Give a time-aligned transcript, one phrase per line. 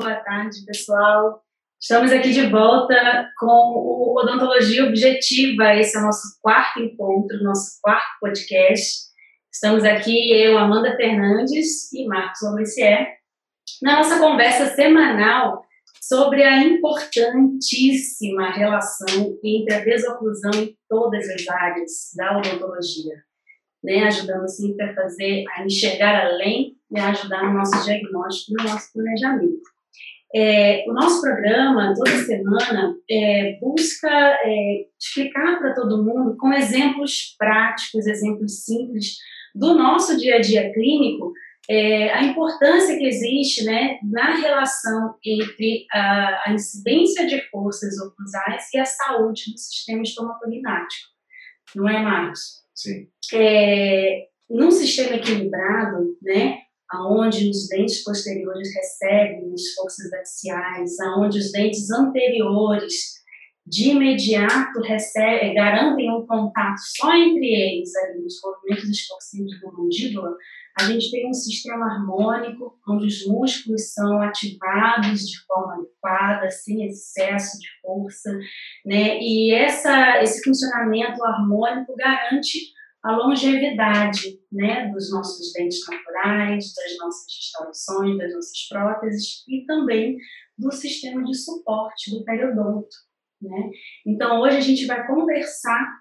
[0.00, 1.42] Boa tarde, pessoal.
[1.78, 5.74] Estamos aqui de volta com o Odontologia Objetiva.
[5.74, 9.10] Esse é o nosso quarto encontro, nosso quarto podcast.
[9.52, 13.08] Estamos aqui, eu, Amanda Fernandes e Marcos Lobricier,
[13.82, 15.66] na nossa conversa semanal
[16.00, 23.22] sobre a importantíssima relação entre a desoclusão em todas as áreas da odontologia,
[23.84, 24.04] né?
[24.04, 28.90] ajudando sempre a fazer, a enxergar além e a ajudar no nosso diagnóstico, no nosso
[28.94, 29.79] planejamento.
[30.34, 37.34] É, o nosso programa, toda semana, é, busca é, explicar para todo mundo, com exemplos
[37.36, 39.16] práticos, exemplos simples
[39.54, 41.32] do nosso dia a dia clínico,
[41.68, 48.72] é, a importância que existe né, na relação entre a, a incidência de forças oclusais
[48.72, 51.08] e a saúde do sistema estomatognático.
[51.74, 52.60] Não é, Marcos?
[52.74, 53.08] Sim.
[53.34, 56.58] É, num sistema equilibrado, né,
[56.92, 63.20] aonde os dentes posteriores recebem as forças axiais, aonde os dentes anteriores
[63.66, 70.36] de imediato recebe, garantem um contato só entre eles ali nos movimentos expansivos da mandíbula,
[70.78, 76.86] a gente tem um sistema harmônico onde os músculos são ativados de forma adequada, sem
[76.86, 78.32] excesso de força,
[78.86, 79.18] né?
[79.20, 87.26] E essa, esse funcionamento harmônico garante a longevidade, né, dos nossos dentes naturais, das nossas
[87.34, 90.18] restaurações, das nossas próteses e também
[90.58, 92.94] do sistema de suporte do periodonto,
[93.40, 93.70] né?
[94.06, 96.00] Então hoje a gente vai conversar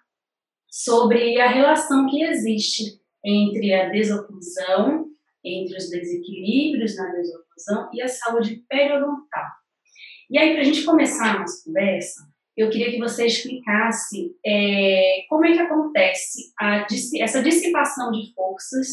[0.70, 5.08] sobre a relação que existe entre a desoclusão,
[5.44, 9.47] entre os desequilíbrios na desoclusão e a saúde periodontal.
[10.30, 12.29] E aí, para a gente começar a nossa conversa,
[12.60, 16.86] eu queria que você explicasse é, como é que acontece a,
[17.22, 18.88] essa dissipação de forças,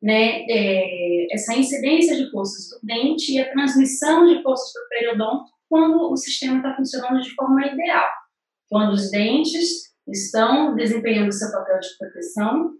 [0.00, 4.88] né, é, essa incidência de forças do dente e a transmissão de forças para o
[4.88, 8.06] periodonto quando o sistema está funcionando de forma ideal.
[8.68, 12.74] Quando os dentes estão desempenhando seu papel de proteção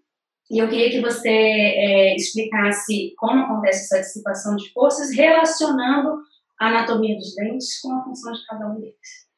[0.48, 6.20] e eu queria que você é, explicasse como acontece essa dissipação de forças, relacionando
[6.60, 9.29] a anatomia dos dentes com a função de cada um deles.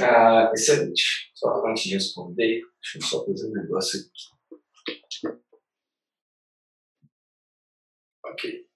[0.00, 1.30] Ah, excelente.
[1.34, 4.34] Só antes de responder, deixa eu só fazer um negócio aqui.
[8.26, 8.66] Ok.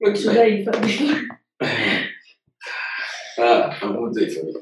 [0.00, 0.38] muito bem.
[0.38, 1.28] aí, Fabio.
[3.38, 4.60] Ah, vamos aí, Fabio.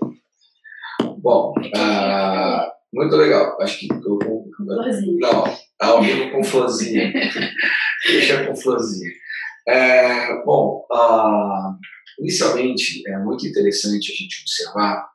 [1.19, 3.57] Bom, ah, muito legal.
[3.61, 4.51] Acho que eu com.
[5.21, 5.45] Não,
[5.81, 7.13] ao vivo com florzinha.
[8.05, 9.13] Deixa com florzinha.
[9.69, 11.79] É, bom, uh,
[12.19, 15.09] inicialmente é muito interessante a gente observar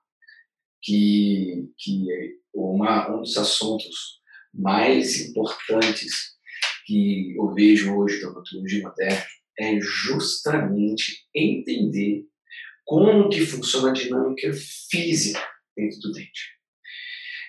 [0.81, 2.05] que, que
[2.53, 4.19] uma, um dos assuntos
[4.53, 6.37] mais importantes
[6.85, 9.25] que eu vejo hoje da odontologia moderna
[9.59, 12.25] é justamente entender
[12.85, 14.51] como que funciona a dinâmica
[14.89, 15.45] física
[15.75, 16.59] dentro do dente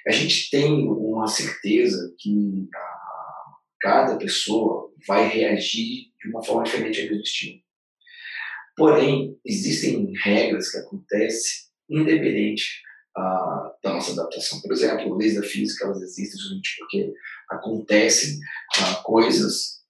[0.07, 7.01] a gente tem uma certeza que a, cada pessoa vai reagir de uma forma diferente
[7.01, 7.63] ao mesmo estímulo.
[8.81, 12.81] Porém, existem regras que acontecem independente
[13.15, 14.59] uh, da nossa adaptação.
[14.63, 17.13] Por exemplo, leis da física elas existem justamente porque
[17.51, 19.81] acontecem uh, coisas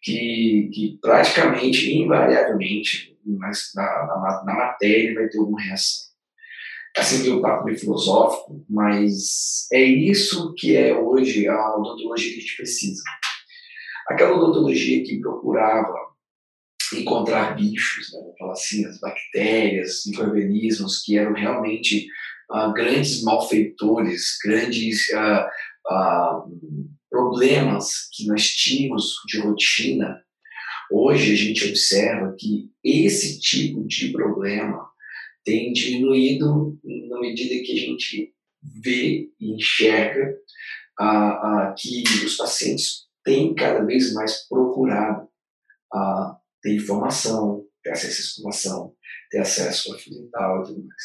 [0.00, 6.08] que, que praticamente, invariavelmente, na, na, na matéria vai ter alguma reação
[6.96, 12.40] assim meio papo meio filosófico, mas é isso que é hoje a odontologia que a
[12.40, 13.02] gente precisa.
[14.08, 16.09] Aquela odontologia que procurava
[16.94, 22.06] encontrar bichos, né, falar assim, as bactérias, micro-organismos que eram realmente
[22.50, 25.46] uh, grandes malfeitores, grandes uh,
[25.92, 30.22] uh, problemas que nós tínhamos de rotina.
[30.92, 34.88] Hoje a gente observa que esse tipo de problema
[35.44, 36.78] tem diminuído
[37.08, 38.34] na medida que a gente
[38.82, 40.36] vê e enxerga
[40.98, 45.28] ah, ah, que os pacientes têm cada vez mais procurado
[45.92, 48.94] ah, ter informação, ter acesso à informação,
[49.30, 51.02] ter acesso fio dental e tudo mais.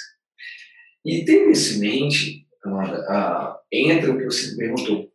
[1.05, 5.11] E tendo isso em mente, Amanda, entra o que você perguntou,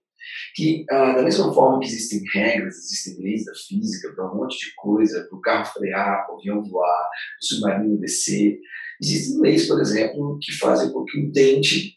[0.55, 4.75] que da mesma forma que existem regras, existem leis da física para um monte de
[4.77, 7.09] coisa, para o carro frear, para o avião voar,
[7.43, 8.61] o submarino descer,
[9.01, 11.97] Existem leis, por exemplo, que fazem com que o dente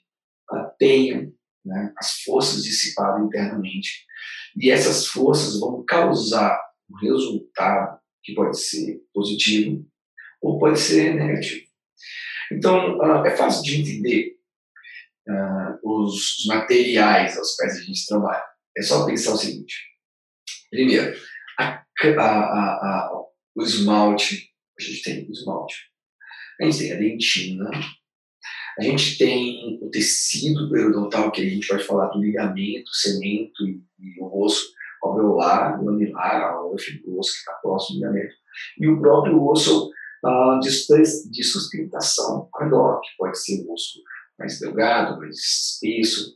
[0.49, 1.29] uh, tenha
[1.65, 4.05] né, as forças dissipadas internamente.
[4.55, 6.57] E essas forças vão causar
[6.89, 9.85] um resultado que pode ser positivo
[10.41, 11.65] ou pode ser negativo.
[12.51, 14.35] Então, uh, é fácil de entender
[15.27, 18.43] uh, os materiais aos quais a gente trabalha.
[18.77, 19.75] É só pensar o seguinte:
[20.69, 21.15] primeiro,
[21.59, 23.23] a a, a,
[23.55, 25.75] o esmalte, a gente tem o esmalte,
[26.59, 27.69] a gente tem a dentina,
[28.77, 33.81] a gente tem o tecido periodontal, que a gente vai falar do ligamento, cemento e,
[33.99, 34.73] e o osso
[35.03, 38.33] alveolar, lamilar, o fibroso que está próximo do ligamento,
[38.79, 39.89] e o próprio osso
[40.25, 43.99] uh, de, sustentação ao redor, que pode ser um osso
[44.39, 46.35] mais delgado, mais espesso,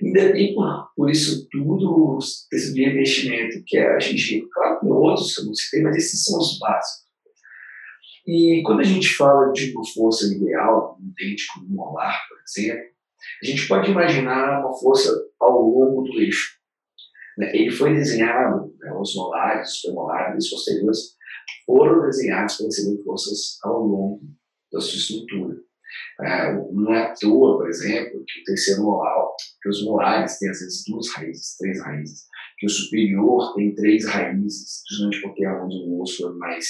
[0.00, 0.54] e daí,
[0.94, 2.18] por isso tudo,
[2.52, 4.46] esse de investimento que é a gengiva.
[4.52, 7.08] Claro que outros que eu não citei, mas esses são os básicos.
[8.24, 12.36] E quando a gente fala de uma força ideal, um dente como um molar, por
[12.46, 12.84] exemplo,
[13.42, 16.57] a gente pode imaginar uma força ao longo do eixo.
[17.38, 17.50] Né?
[17.54, 20.98] Ele foi desenhado, né, os molares, os premolares, os posteriores,
[21.64, 24.20] foram desenhados para receber forças ao longo
[24.72, 25.56] da sua estrutura.
[26.20, 29.28] É, não é à toa, por exemplo, que o terceiro molar,
[29.62, 32.26] que os molares têm às vezes duas raízes, três raízes,
[32.58, 36.66] que o superior tem três raízes, justamente porque é onde o osso é mais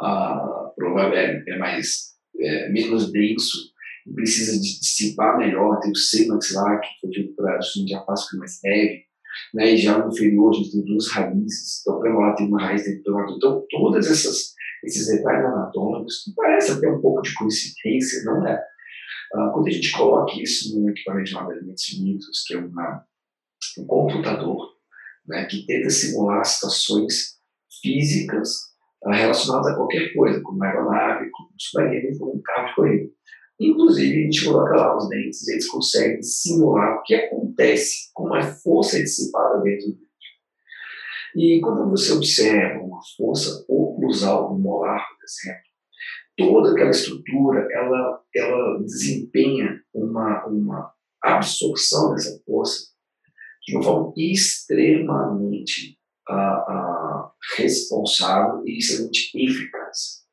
[0.00, 3.72] uh, provável, é, é mais é, menos denso
[4.06, 8.38] e precisa de dissipar melhor, tem o seio maxilar, que foi feito para a face
[8.38, 9.05] mais leve,
[9.54, 12.60] né, e já no inferior a gente tem duas raízes, então o premolar tem uma
[12.60, 17.22] raiz dentro do premolar, então todas essas esses detalhes anatômicos, que parece até um pouco
[17.22, 18.62] de coincidência, não é?
[19.34, 23.04] Uh, quando a gente coloca isso num equipamento chamado Elementos Finitos, que é uma,
[23.78, 24.74] um computador
[25.26, 27.36] né, que tenta simular situações
[27.82, 28.50] físicas
[29.04, 32.74] uh, relacionadas a qualquer coisa, como uma aeronave, como um submarino, como um carro de
[32.74, 33.10] corrida.
[33.58, 38.42] Inclusive, a gente coloca lá os dentes, eles conseguem simular o que acontece, como a
[38.42, 40.06] força é dissipada dentro do.
[41.36, 45.66] E quando você observa uma força oclusal no molar, por exemplo,
[46.36, 52.86] toda aquela estrutura ela, ela desempenha uma, uma absorção dessa força
[53.66, 55.98] de uma forma extremamente
[56.30, 60.25] uh, uh, responsável e extremamente eficaz.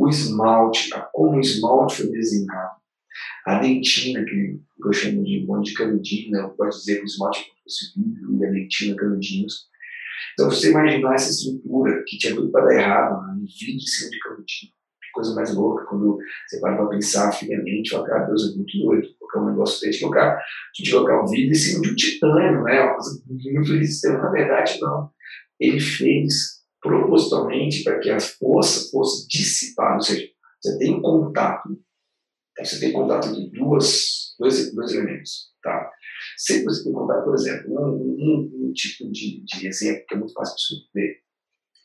[0.00, 2.80] O esmalte, como o esmalte foi desenhado,
[3.44, 6.50] a dentina, que eu chamo de monte de canudinho, né?
[6.56, 9.68] pode dizer que o esmalte é fosse vidro e a dentina canudinhos.
[10.32, 13.42] Então, você imaginar essa estrutura que tinha tudo para dar errado, né?
[13.42, 14.72] em cima de canudinho
[15.12, 19.08] coisa mais louca, quando você para para pensar friamente, fala, cara, Deus é muito doido,
[19.18, 20.42] colocar um negócio desse, colocar, a
[20.76, 24.30] gente colocar um vidro em cima de um titânio, né, uma coisa muito resistente, na
[24.30, 25.10] verdade não.
[25.58, 30.28] Ele fez propositalmente para que a força fosse dissipada, ou seja,
[30.60, 31.68] você tem um contato,
[32.52, 35.90] então você tem contato de duas, dois, dois elementos, tá?
[36.36, 40.18] Sempre você tem contato, por exemplo, um, um, um tipo de, de exemplo que é
[40.18, 41.20] muito fácil você ver,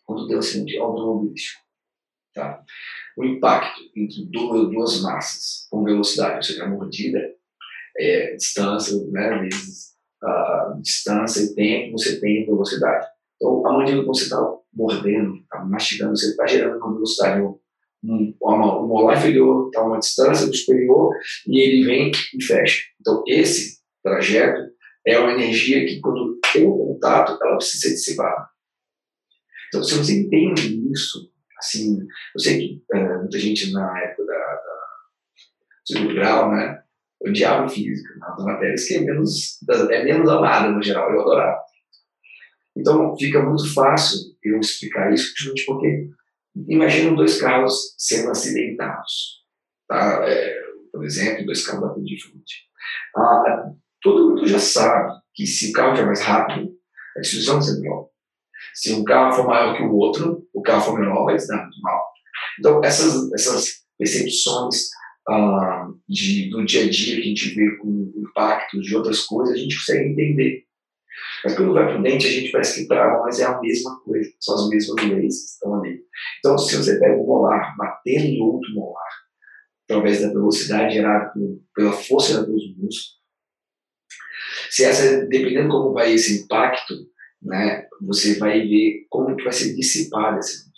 [0.06, 1.62] quando deu assim, de automobilístico,
[2.34, 2.64] tá?
[3.18, 7.20] o impacto entre duas massas com velocidade, ou seja, a mordida,
[7.98, 13.08] é, distância, né, vezes a distância e tempo, você tem velocidade.
[13.36, 17.42] Então, a mandíbula que você está mordendo, está mastigando, você está gerando uma velocidade.
[18.04, 21.12] Um, uma, o molar inferior está a uma distância do superior
[21.48, 22.84] e ele vem e fecha.
[23.00, 24.62] Então, esse trajeto
[25.06, 28.48] é uma energia que, quando tem um contato, ela precisa ser dissipada.
[29.68, 34.34] Então, se você entende isso, assim, eu sei que uh, muita gente na época da,
[34.34, 34.76] da
[35.86, 36.82] segundo grau, né,
[37.22, 39.60] odiava física, uma das matérias que é menos,
[39.90, 41.65] é menos amada no geral, eu adorava.
[42.76, 46.10] Então fica muito fácil eu explicar isso, justamente porque
[46.68, 49.44] imagina dois carros sendo acidentados,
[49.88, 50.24] tá?
[50.28, 50.56] É,
[50.92, 52.66] por exemplo, dois carros batendo de frente.
[53.16, 56.72] Ah, todo mundo já sabe que se o carro estiver mais rápido,
[57.18, 58.08] a destruição vai ser melhor.
[58.74, 61.62] Se um carro for maior que o outro, o carro for menor, vai se dar
[61.62, 62.06] muito mal.
[62.60, 64.90] Então, essas, essas percepções
[65.28, 69.22] ah, de, do dia a dia que a gente vê com o impacto de outras
[69.22, 70.66] coisas, a gente consegue entender.
[71.46, 74.28] Mas quando vai para o dente, a gente que trava, mas é a mesma coisa,
[74.40, 76.02] são as mesmas leis que estão ali.
[76.40, 79.12] Então, se você pega um molar, batendo em outro molar,
[79.88, 81.32] através da velocidade gerada
[81.76, 83.20] pela força dos músculos,
[84.72, 86.96] se essa, dependendo como vai esse impacto,
[87.44, 90.74] né, você vai ver como que vai ser dissipada essa energia.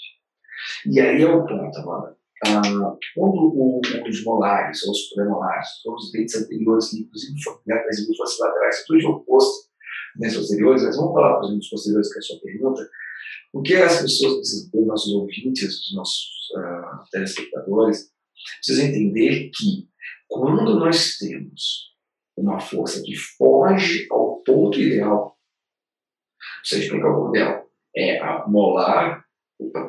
[0.85, 2.17] E aí é o ponto agora.
[2.45, 2.61] Ah,
[3.15, 8.83] quando os molares, ou os premolares, ou os dentes anteriores, inclusive né, as duas laterais,
[8.85, 9.66] tudo de oposto
[10.17, 12.89] dentes posteriores, mas vamos falar para os posteriores, que é a sua pergunta,
[13.53, 18.11] o que as pessoas os nossos ouvintes, os nossos uh, telespectadores,
[18.57, 19.87] precisam entender que
[20.27, 21.95] quando nós temos
[22.37, 25.37] uma força que foge ao ponto ideal
[26.63, 27.63] você explica o modelo.
[27.95, 29.25] É a molar,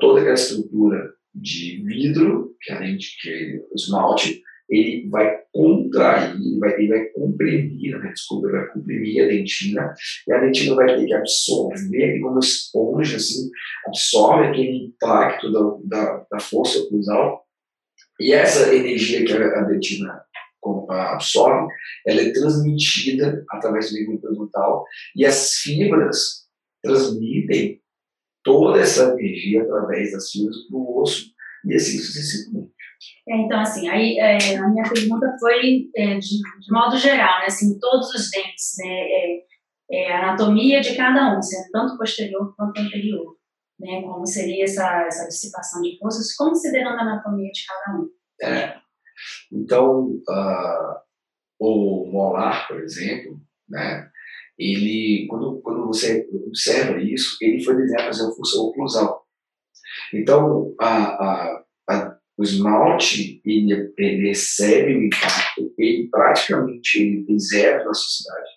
[0.00, 6.58] toda aquela estrutura de vidro, que além de que o esmalte, ele vai contrair, ele
[6.58, 9.94] vai, ele vai comprimir, né, desculpa, ele vai comprimir a dentina,
[10.26, 13.50] e a dentina vai ter que absorver, como esponja, assim,
[13.86, 17.46] absorve aquele impacto da, da, da força oclusal,
[18.20, 20.22] e essa energia que a, a dentina
[20.90, 21.72] absorve,
[22.06, 24.84] ela é transmitida através do líquido periodontal,
[25.16, 26.46] e as fibras
[26.82, 27.80] transmitem
[28.44, 31.32] toda essa energia através das fibras para o osso,
[31.64, 32.77] e assim sucessivamente.
[33.28, 37.46] É, então, assim, aí é, a minha pergunta foi é, de, de, modo geral, né,
[37.46, 39.44] assim, todos os dentes, né, é,
[39.90, 43.36] é, a anatomia de cada um, sendo tanto posterior quanto anterior,
[43.78, 48.08] né, como seria essa, essa dissipação de forças, considerando a anatomia de cada um.
[48.42, 48.76] É.
[49.52, 51.00] Então, uh,
[51.58, 54.08] o molar, por exemplo, né,
[54.58, 59.26] ele, quando, quando você observa isso, ele foi desenhado para fazer uma função oclusal.
[60.12, 61.64] Então, a, a, a
[62.38, 68.50] o esmalte, ele, ele recebe o impacto, ele praticamente ele tem zero na sociedade.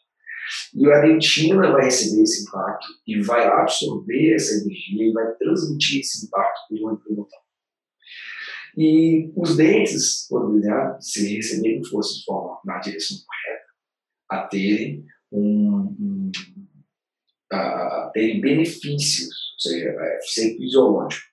[0.76, 6.02] E a dentina vai receber esse impacto e vai absorver essa energia e vai transmitir
[6.02, 7.42] esse impacto para o implementar.
[8.78, 13.66] E os dentes, né, se receberem força de forma na direção correta,
[14.30, 16.32] a terem um, um
[17.52, 21.26] a terem benefícios, ou seja, é, ser fisiológico.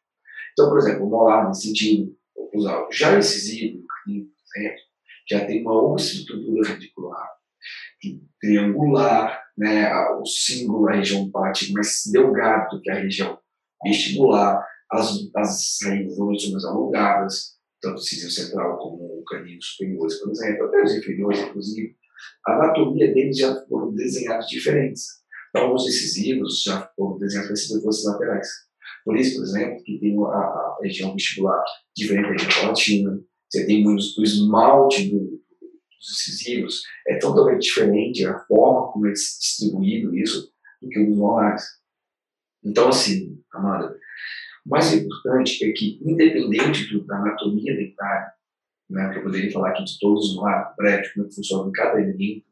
[0.53, 2.18] Então, por exemplo, o molar nesse sentido,
[2.49, 4.13] oclusal já incisivo, por
[4.57, 4.83] exemplo,
[5.31, 7.39] já tem uma outra estrutura radicular
[8.41, 13.39] triangular, né, o símbolo, a região parte mais delgado do que a região
[13.85, 16.19] vestibular, as, as raízes
[16.51, 21.41] mais alongadas, tanto o cílio central como o canino superiores, por exemplo, até os inferiores,
[21.41, 21.97] inclusive.
[22.47, 25.05] A anatomia deles já foram desenhados diferentes.
[25.51, 28.49] Então, os decisivos já foram desenhados ser forças laterais.
[29.09, 31.65] Por isso, por exemplo, que tem a, a região vestibular
[31.97, 38.27] diferente da região palatina, você tem muitos, o esmalte do, dos incisivos é totalmente diferente,
[38.27, 41.63] a forma como é distribuído isso, do que os molares.
[42.63, 43.97] Então, assim, Amanda,
[44.67, 48.31] o mais importante é que, independente do, da anatomia dentária,
[48.91, 52.45] né, eu poderia falar aqui de todos os molares, prédio, como é funciona cada elemento,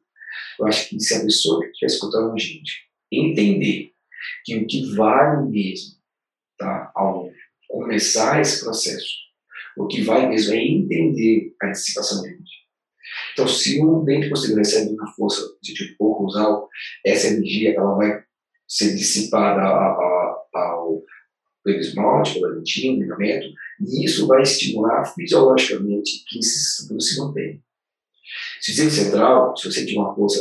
[0.58, 3.92] eu acho que se a pessoa que estiver escutando a gente entender
[4.42, 5.95] que o que vale mesmo
[6.58, 7.30] tá, ao
[7.68, 9.08] começar esse processo,
[9.76, 12.66] o que vai mesmo é entender a dissipação de energia.
[13.32, 16.48] Então, se um dente posterior recebe uma força de tipo pouco usar,
[17.04, 18.22] essa energia ela vai
[18.66, 21.04] ser dissipada ao
[21.66, 23.48] pelo esmalte, pela dentina, ligamento,
[23.80, 27.58] e isso vai estimular fisiologicamente que esses estruturas se mantenham.
[28.60, 30.38] Se dizer central, se você tem uma força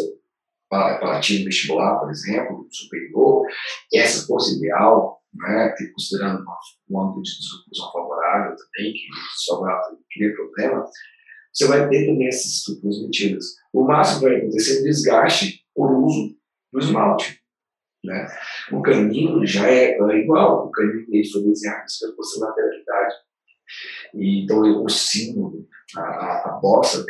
[0.70, 3.44] palatina vestibular, por exemplo, superior,
[3.92, 6.46] essa força ideal né, considerando
[6.90, 10.86] um ângulo de desocupação favorável também, que desfavorável cria problema,
[11.54, 13.46] você vai ter também essas estruturas metidas.
[13.74, 16.36] O máximo vai acontecer é desgaste por uso
[16.72, 17.42] do esmalte.
[18.04, 18.28] Né?
[18.72, 23.16] O canino já é, é igual, o canino ele foi desenhado para você lateralidade.
[24.14, 27.04] E, então, o símbolo, a, a, a bossa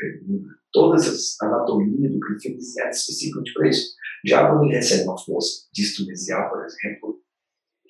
[0.72, 3.96] todas as anatomias do canino foi desenhada especificamente para isso.
[4.26, 7.25] Já quando ele recebe uma força distunesial, por exemplo,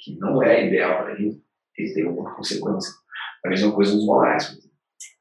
[0.05, 1.41] que não é ideal para ele,
[1.75, 2.93] ele tem uma consequência.
[3.43, 4.57] A mesma coisa nos morais.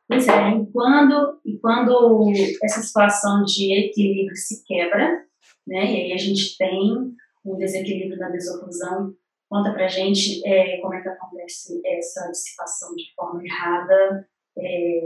[0.06, 2.30] Pois é, e quando, e quando
[2.62, 5.24] essa situação de equilíbrio se quebra,
[5.66, 7.14] né, e aí a gente tem
[7.44, 9.14] um desequilíbrio da desoclusão,
[9.48, 15.00] conta pra gente é, como é que acontece essa dissipação de forma errada, é,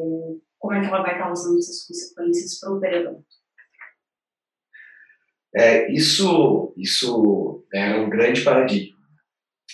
[0.59, 3.25] como é que ela vai causando essas consequências para o periodonto.
[5.55, 8.98] É, isso, isso é um grande paradigma.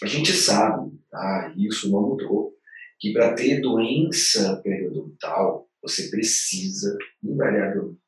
[0.02, 2.54] A gente sabe, tá, isso não mudou,
[2.98, 8.00] que para ter doença periodontal, você precisa, invariavelmente,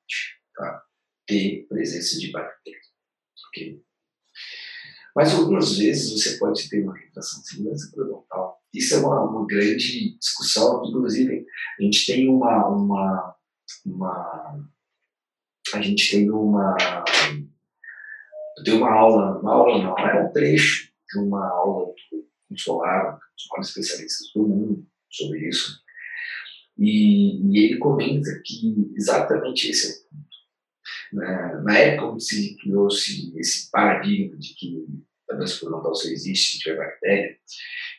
[0.54, 0.82] tá,
[1.26, 2.86] ter presença de bactérias.
[3.48, 3.82] Okay?
[5.14, 8.60] Mas algumas vezes você pode ter uma irritação de doença periodontal.
[8.74, 10.84] Isso é uma, uma, grande discussão.
[10.84, 11.46] Inclusive,
[11.78, 13.36] a gente tem uma, uma,
[13.86, 14.68] uma
[15.74, 16.76] a gente tem uma
[18.64, 20.85] tem uma aula, uma aula não, é um trecho
[21.18, 21.92] uma aula
[22.50, 25.80] do Solar, os maiores especialistas do mundo sobre isso,
[26.78, 30.26] e, e ele comenta que exatamente esse é o ponto.
[31.12, 34.86] Na, na época onde se criou-se esse paradigma de que
[35.30, 37.36] a doença periodontal só existe se tiver bactéria,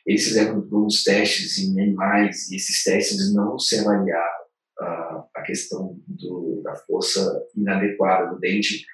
[0.06, 4.48] eles fizeram alguns testes em animais e esses testes não se avaliavam
[4.80, 8.86] a, a questão do, da força inadequada do dente,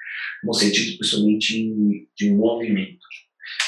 [0.43, 3.05] no sentido principalmente de movimento.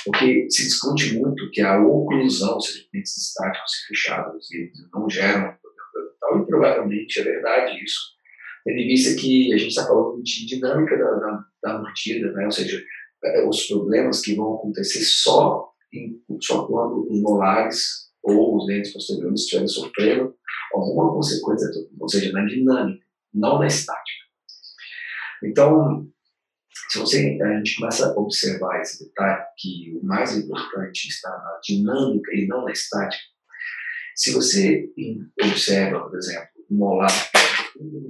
[0.05, 5.55] Porque se discute muito que a oclusão, seja, dentes estáticos e fechados, eles não geram
[5.58, 5.60] problema
[5.94, 8.00] periodontal, e provavelmente é verdade isso,
[8.63, 12.46] tendo em vista que a gente está falando de dinâmica da, da, da mordida, né?
[12.46, 12.82] ou seja,
[13.24, 18.91] é, os problemas que vão acontecer só, em, só quando os molares ou os dentes
[18.91, 20.36] posteriores estiverem sofrendo
[20.74, 21.67] alguma consequência,
[22.00, 24.25] ou seja, na dinâmica, não na estática.
[25.44, 26.08] Então,
[26.89, 31.60] se você, a gente começa a observar esse detalhe, que o mais importante está na
[31.63, 33.24] dinâmica e não na estática,
[34.15, 34.89] se você
[35.41, 37.32] observa, por exemplo, um molar
[37.74, 38.10] com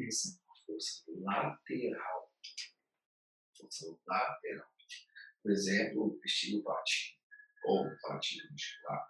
[0.66, 2.32] força lateral,
[3.58, 4.68] força lateral,
[5.42, 7.16] por exemplo, o vestido patinho
[7.66, 9.08] ou patinho muscular.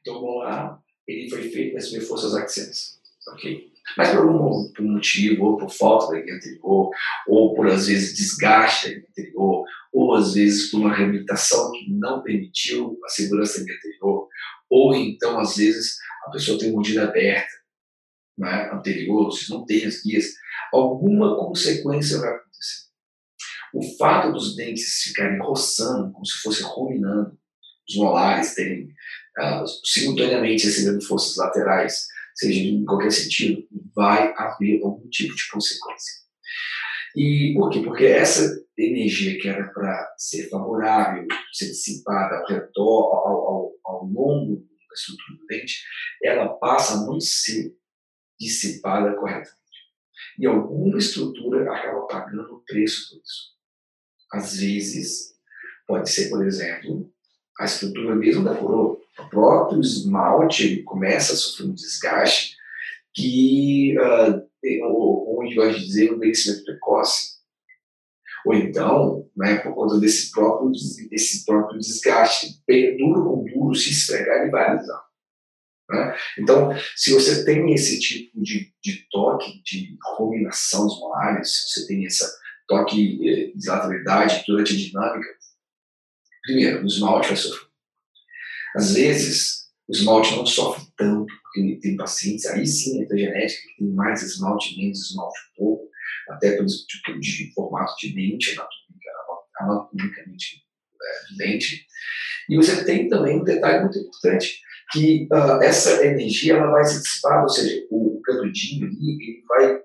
[0.00, 3.72] Então, o molar ele foi feito para receber forças axiais, ok?
[3.96, 6.90] Mas por algum por motivo, ou por falta da linha anterior,
[7.28, 11.90] ou por às vezes desgaste da linha anterior, ou às vezes por uma reabilitação que
[11.90, 14.28] não permitiu a segurança da linha anterior,
[14.68, 17.56] ou então às vezes a pessoa tem mordida aberta
[18.36, 20.34] né, anterior, vocês não têm as guias,
[20.72, 22.86] alguma consequência vai acontecer.
[23.72, 27.38] O fato dos dentes ficarem roçando, como se fosse ruminando,
[27.88, 28.88] os molares terem
[29.38, 36.26] uh, simultaneamente recebendo forças laterais, seja em qualquer sentido, vai haver algum tipo de consequência.
[37.16, 37.80] E por quê?
[37.80, 44.04] Porque essa energia que era para ser favorável, ser dissipada ao redor, ao, ao, ao
[44.04, 45.82] longo da estrutura do dente,
[46.22, 47.74] ela passa a não ser
[48.38, 49.56] dissipada corretamente.
[50.38, 53.56] E alguma estrutura acaba pagando o preço por isso.
[54.32, 55.34] Às vezes,
[55.86, 57.10] pode ser, por exemplo,
[57.58, 58.98] a estrutura mesmo da coroa.
[59.18, 62.56] O próprio esmalte começa a sofrer um desgaste
[63.14, 64.42] que, uh,
[64.84, 67.36] ou vai dizer, um envelhecimento precoce.
[68.44, 70.70] Ou então, né, por conta desse próprio,
[71.10, 72.62] desse próprio desgaste,
[72.98, 75.04] duro com duro, se esfregar, ele vai alisar.
[75.90, 76.16] Né?
[76.38, 81.86] Então, se você tem esse tipo de, de toque, de combinação dos molares, se você
[81.88, 82.24] tem esse
[82.68, 85.28] toque eh, de lateralidade durante a dinâmica,
[86.46, 87.68] primeiro, o esmalte vai sofrer.
[88.76, 93.84] Às vezes, o esmalte não sofre tanto, porque tem pacientes, aí sim, entra genética, que
[93.84, 95.88] tem mais esmalte, menos esmalte pouco,
[96.30, 98.56] até pelo tipo de formato de dente,
[99.60, 100.62] anatomicamente
[101.02, 101.86] é, dente.
[102.48, 104.60] E você tem também um detalhe muito importante,
[104.92, 109.80] que uh, essa energia ela vai se dissipar, ou seja, o canudinho ali ele vai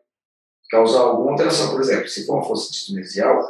[0.70, 1.72] causar alguma alteração.
[1.72, 3.42] Por exemplo, se for uma força distomercial,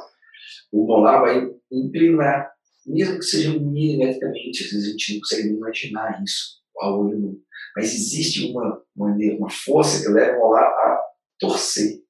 [0.71, 2.50] o molar vai inclinar
[2.85, 7.41] mesmo que seja milimetricamente, às vezes a gente não consegue imaginar isso ao olho nu.
[7.75, 11.01] Mas existe uma, uma, uma força que leva o molar a
[11.39, 12.01] torcer.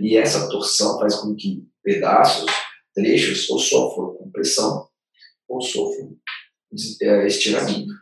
[0.00, 2.50] E essa torção faz com que pedaços,
[2.94, 4.88] trechos, ou sofram compressão,
[5.48, 6.16] ou sofram
[7.02, 7.92] é, estiramento.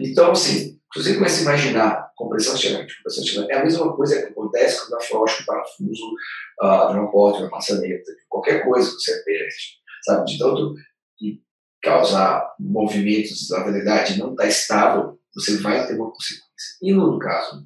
[0.00, 4.20] Então, assim, se você começa a imaginar compressão, estiramento, compressão, estiramento, é a mesma coisa
[4.20, 6.14] que acontece quando afrouxa o parafuso
[6.62, 9.80] uh, de uma porta, de uma maçaneta, qualquer coisa que você aperte.
[10.02, 10.74] Sabe, de tanto
[11.20, 11.42] e
[11.82, 16.76] causar movimentos de lateralidade não está estável, você vai ter uma consequência.
[16.82, 17.64] E no caso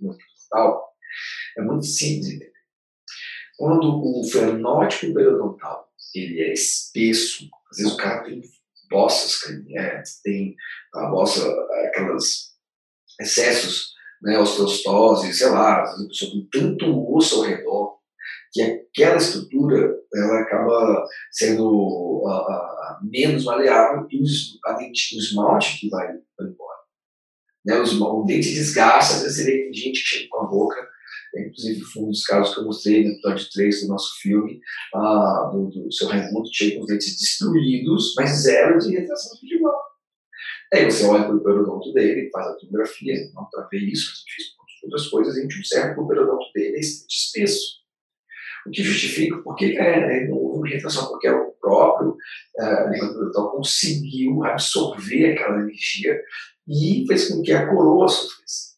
[0.00, 0.16] do
[0.50, 0.90] total,
[1.58, 2.52] é muito simples entender.
[3.58, 8.42] Quando o fenótipo periodontal ele é espesso, às vezes o cara tem
[8.90, 9.40] bossas
[10.24, 10.56] tem
[10.94, 11.48] a bossa,
[11.86, 12.50] aquelas
[13.20, 18.00] excessos, né, osteostose, sei lá, às vezes a pessoa tem tanto osso ao redor
[18.52, 25.18] que aquela estrutura ela acaba sendo uh, uh, menos maleável e os, a dente, o
[25.18, 26.78] esmalte que vai, vai embora.
[27.64, 30.80] Né, os, o dente desgasta, você vê que tem gente que chega com a boca,
[31.34, 34.60] né, inclusive foi um dos casos que eu mostrei no episódio 3 do nosso filme,
[34.94, 39.80] uh, do, do seu Raimundo, chega com os dentes destruídos, mas zero de retração gengival.
[40.72, 44.12] Aí você olha para o periodonto dele, faz a tomografia, não para ver isso,
[44.58, 47.80] mas outras coisas, a gente observa que o periodonto dele é espesso
[48.66, 50.36] o que justifica porque é, não
[50.68, 56.20] retração, porque o próprio uh, conseguiu absorver aquela energia
[56.68, 58.70] e fez com que a coroa sofresse.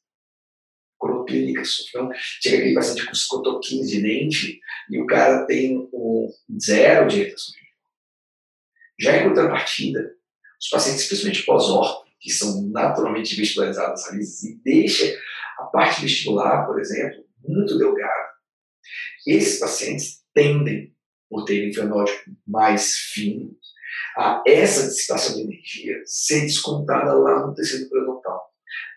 [0.97, 2.11] A coroa clínica sofreu.
[2.15, 6.29] Chega aquele paciente com cotoquinhos de dente e o cara tem um
[6.61, 7.55] zero de retração.
[9.01, 10.15] Já em contrapartida,
[10.61, 15.19] os pacientes, principalmente pós-orto, que são naturalmente vestibularizados e deixa
[15.59, 18.33] a parte vestibular, por exemplo, muito delgada,
[19.27, 20.92] esses pacientes tendem,
[21.33, 23.57] por terem fenótipo mais fino,
[24.15, 28.43] a essa dissipação de energia ser descontada lá no tecido periodontal,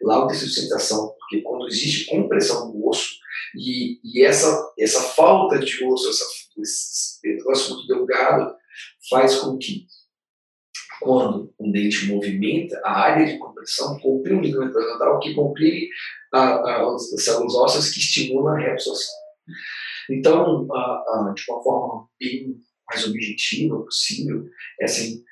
[0.01, 3.15] lá no tecido de sustentação, porque quando existe compressão do osso
[3.55, 6.25] e, e essa, essa falta de osso, essa,
[6.61, 8.53] esse negócio muito delgado,
[9.09, 9.87] faz com que
[10.99, 15.87] quando um dente movimenta, a área de compressão comprime o ligamento periodontal, que comprime
[16.33, 19.13] as células ósseas que estimulam a reabsorção.
[20.09, 24.47] Então, de uma forma bem mais objetiva possível,
[24.79, 25.23] é assim,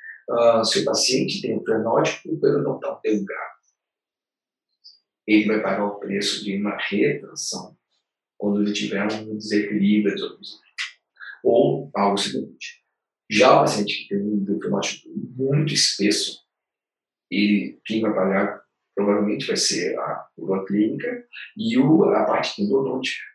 [0.66, 3.54] se o paciente tem um fenótipo periodontal delgado,
[5.28, 7.78] ele vai pagar o preço de uma retração
[8.38, 10.16] quando ele tiver um desequilíbrio
[11.44, 12.84] Ou algo seguinte.
[13.30, 16.42] Já o paciente que tem um fenótipo muito espesso,
[17.32, 18.64] ele, quem vai pagar
[18.96, 21.26] provavelmente vai ser a curva clínica
[21.58, 23.33] e o, a parte endodôntica.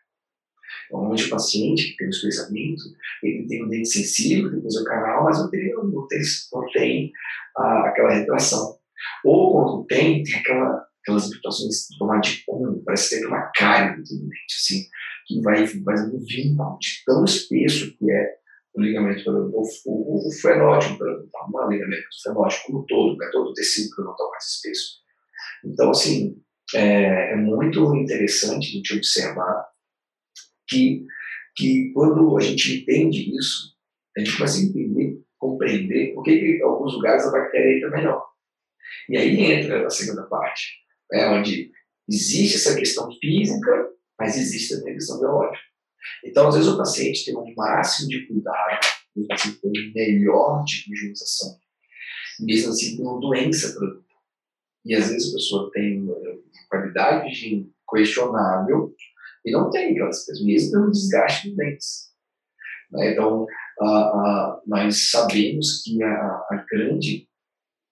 [0.91, 2.83] Onde o paciente que tem um espessamento,
[3.23, 6.19] ele tem um dente sensível, depois o canal, mas não tem, não tem,
[6.53, 7.11] não tem
[7.57, 8.77] ah, aquela retração.
[9.23, 13.97] Ou quando tem, tem aquela, aquelas situações de tomar de cunho, parece ter uma cárie
[13.97, 14.85] do dente, assim,
[15.27, 18.39] que vai fazendo vínculo de tão espesso que é
[18.73, 23.29] o ligamento periodontal, o, o, fenótipo periodontal, não é o ligamento, fenótipo como todo, né,
[23.31, 24.99] todo o tecido periodontal mais espesso.
[25.65, 26.41] Então, assim,
[26.73, 29.68] é, é muito interessante a gente observar
[30.69, 31.05] que,
[31.55, 33.75] que quando a gente entende isso,
[34.15, 38.25] a gente começa a entender, compreender por que em alguns lugares a bactéria entra melhor.
[39.09, 40.77] E aí entra a segunda parte,
[41.11, 41.71] né, onde
[42.07, 45.69] existe essa questão física, mas existe também a questão biológica.
[46.23, 48.79] Então, às vezes, o paciente tem um máximo de cuidado,
[49.15, 51.57] o paciente tem um melhor tipo de higienização,
[52.39, 54.05] mesmo assim tem uma doença produto.
[54.85, 56.15] E às vezes a pessoa tem uma
[56.69, 58.95] qualidade de questionável
[59.45, 62.09] e não tem aquelas coisas, mesmo tendo desgaste de dentes.
[62.91, 63.13] Né?
[63.13, 67.27] Então, uh, uh, nós sabemos que a, a, grande,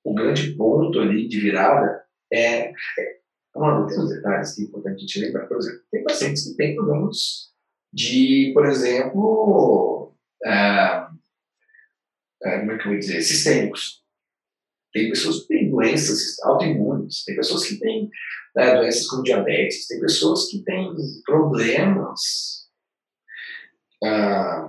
[0.04, 3.18] o grande ponto ali de virada é, é
[3.58, 5.48] Mano, tem uns detalhes que é importante a gente lembrar.
[5.48, 7.52] Por exemplo, tem pacientes que têm problemas
[7.92, 11.08] de, por exemplo, é,
[12.44, 14.04] é, como é que eu vou dizer, sistêmicos.
[14.94, 16.87] Tem pessoas que têm doenças autoimunes,
[17.26, 18.10] tem pessoas que têm
[18.56, 20.94] né, doenças como diabetes, tem pessoas que têm
[21.26, 22.68] problemas
[24.04, 24.68] ah,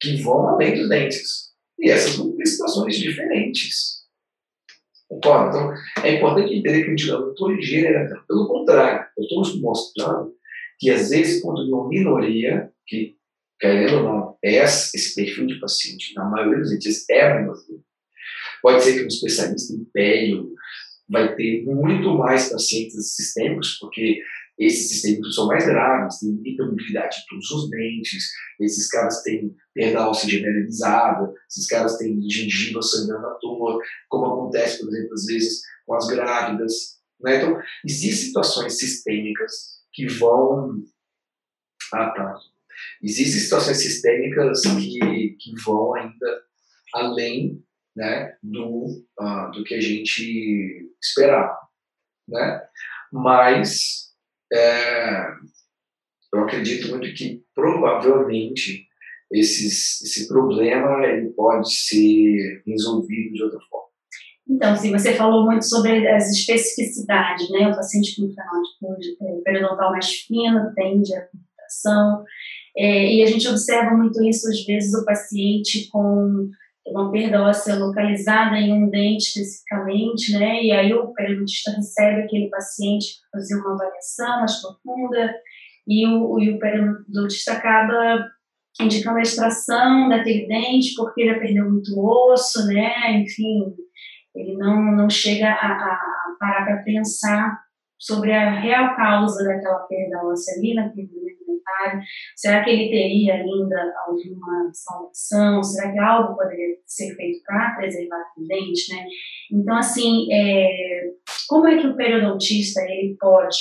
[0.00, 1.50] que vão além dos dentes.
[1.78, 4.00] E essas são situações diferentes.
[5.10, 10.34] Então, é importante entender que a gente não estou ligeiro, pelo contrário, eu estou mostrando
[10.78, 13.16] que às vezes, quando uma minoria, que
[13.58, 17.80] querendo ou não, é esse perfil de paciente, na maioria dos dentistas é minoria,
[18.62, 20.46] Pode ser que um especialista em pele
[21.10, 24.22] vai ter muito mais pacientes sistêmicos, porque
[24.58, 30.08] esses sistêmicos são mais graves, têm hipermobilidade de todos os dentes, esses caras têm perda
[30.08, 35.62] óssea generalizada, esses caras têm gengiva sangrando à toa, como acontece, por exemplo, às vezes
[35.86, 37.00] com as grávidas.
[37.20, 37.38] Né?
[37.38, 40.82] Então, existem situações sistêmicas que vão.
[41.92, 42.38] Ah, tá.
[43.02, 46.42] Existem situações sistêmicas que, que vão ainda
[46.94, 47.62] além
[47.96, 51.56] né, do, uh, do que a gente esperava.
[52.28, 52.62] Né?
[53.12, 54.10] Mas
[54.52, 55.26] é,
[56.32, 58.86] eu acredito muito que provavelmente
[59.32, 63.90] esses, esse problema ele pode ser resolvido de outra forma.
[64.48, 67.68] Então, sim, você falou muito sobre as especificidades, né?
[67.68, 72.24] O paciente com fenótipo é, periodontal mais fino tende à pigmentação,
[72.76, 76.50] é, e a gente observa muito isso, às vezes, o paciente com
[76.90, 80.62] uma perda óssea localizada em um dente especificamente, né?
[80.62, 85.34] E aí o periodontista recebe aquele paciente para fazer uma avaliação mais profunda
[85.86, 88.26] e o, e o periodontista acaba
[88.80, 93.20] indicando a extração daquele dente porque ele perdeu muito osso, né?
[93.20, 93.74] Enfim,
[94.34, 97.60] ele não, não chega a, a parar para pensar
[97.98, 101.08] sobre a real causa daquela perda óssea ali naquele
[101.70, 102.02] alimentar?
[102.36, 105.62] Será que ele teria ainda alguma salvação?
[105.62, 109.04] Será que algo poderia ser feito para preservar o dente, né?
[109.52, 111.02] Então, assim, é,
[111.48, 113.56] como é que o periodontista ele pode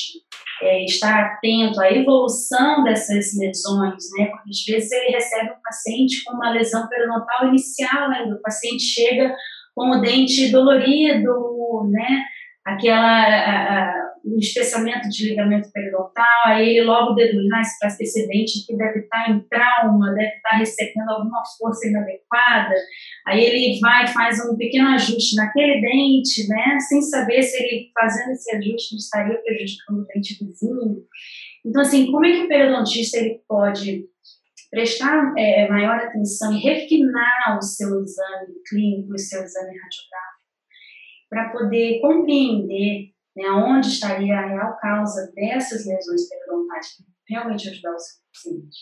[0.62, 4.26] é, estar atento à evolução dessas lesões, né?
[4.26, 8.24] Porque às vezes ele recebe um paciente com uma lesão periodontal inicial, né?
[8.24, 9.34] O paciente chega
[9.76, 12.24] com o dente dolorido, né?
[12.66, 18.66] Aquela a, a, um espessamento de ligamento periodontal, aí ele logo deduz, ah, esse precedente
[18.66, 22.76] que deve estar em trauma, deve estar recebendo alguma força inadequada,
[23.28, 28.32] aí ele vai faz um pequeno ajuste naquele dente, né, sem saber se ele fazendo
[28.32, 31.04] esse ajuste estaria prejudicando o dente vizinho.
[31.66, 34.06] Então, assim, como é que o periodontista ele pode
[34.70, 40.40] prestar é, maior atenção e refinar o seu exame clínico, o seu exame radiográfico,
[41.30, 48.00] para poder compreender né, onde estaria a real causa dessas lesões periodontais realmente ajudar o
[48.00, 48.78] seu paciente?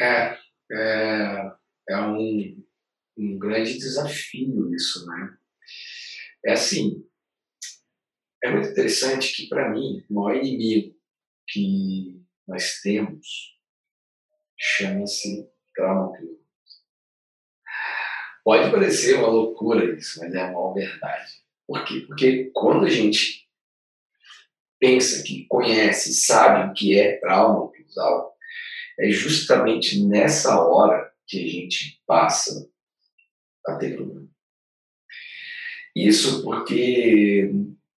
[0.00, 0.38] É,
[0.72, 1.52] é,
[1.90, 2.64] é um,
[3.18, 5.36] um grande desafio isso, né?
[6.46, 7.04] É assim,
[8.44, 10.94] é muito interessante que, para mim, o maior inimigo
[11.48, 13.58] que nós temos
[14.56, 16.12] chama-se trauma
[18.44, 21.41] Pode parecer uma loucura isso, mas é uma verdade.
[21.72, 22.00] Por quê?
[22.06, 23.48] Porque quando a gente
[24.78, 28.36] pensa que conhece, sabe o que é trauma oclusal,
[28.98, 32.70] é justamente nessa hora que a gente passa
[33.66, 34.28] a ter problema.
[35.96, 37.50] Isso porque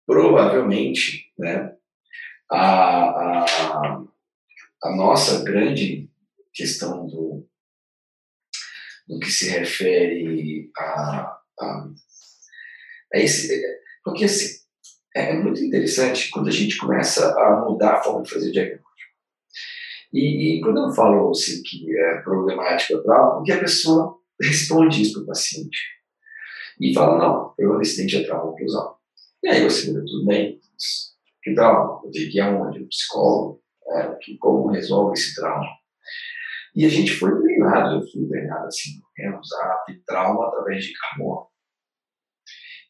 [0.07, 1.77] provavelmente né,
[2.49, 4.05] a, a,
[4.85, 6.09] a nossa grande
[6.53, 7.45] questão do,
[9.09, 11.91] do que se refere a, a,
[13.15, 13.63] a esse.
[14.03, 14.49] Porque assim,
[15.15, 18.85] é muito interessante quando a gente começa a mudar a forma de fazer diagnóstico.
[20.13, 25.15] E, e quando eu falo assim, que é problemática trauma, porque a pessoa responde isso
[25.15, 25.79] para o paciente
[26.81, 29.01] e fala: não, eu acidente é trauma oclusal.
[29.43, 30.59] E aí você vê tudo bem,
[31.43, 32.01] que trauma?
[32.05, 32.83] Eu tenho que ir aonde?
[32.83, 33.63] O psicólogo?
[33.87, 35.67] É, que, como resolve esse trauma?
[36.75, 41.47] E a gente foi treinado, eu fui treinado assim, a ter trauma através de carbono.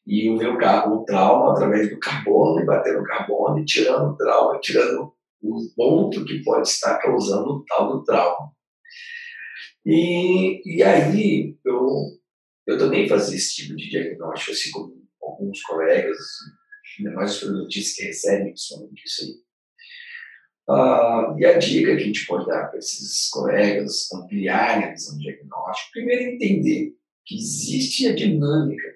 [0.07, 4.17] E o meu o trauma através do carbono, e bater no carbono, e tirando o
[4.17, 5.13] trauma, tirando
[5.43, 8.53] o ponto que pode estar causando o tal do trauma.
[9.85, 11.89] E, e aí eu,
[12.67, 16.19] eu também fazia esse tipo de diagnóstico, assim como alguns colegas,
[16.99, 19.45] ainda mais os produtistas que recebem principalmente isso aí.
[20.67, 25.19] Uh, e a dica que a gente pode dar para esses colegas ampliarem a visão
[25.19, 26.95] diagnóstico, primeiro entender
[27.27, 28.95] que existe a dinâmica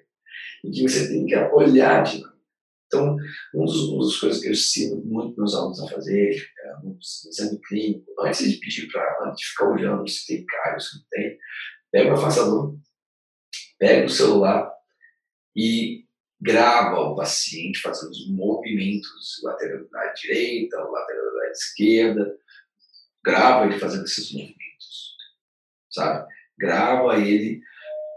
[0.63, 2.39] e que você tem que olhar a dinâmica.
[2.87, 3.15] Então,
[3.53, 3.65] uma
[4.03, 6.97] das coisas que eu ensino muito meus alunos a fazer é, no
[7.29, 11.37] exame clínico, antes de pedir para, de ficar olhando se tem cário, se não tem,
[11.91, 12.75] pega o afastador,
[13.77, 14.71] pega o celular
[15.55, 16.05] e
[16.41, 22.37] grava o paciente fazendo os movimentos lateralidade direita, lateralidade esquerda,
[23.23, 25.15] grava ele fazendo esses movimentos,
[25.91, 26.27] sabe?
[26.57, 27.61] Grava ele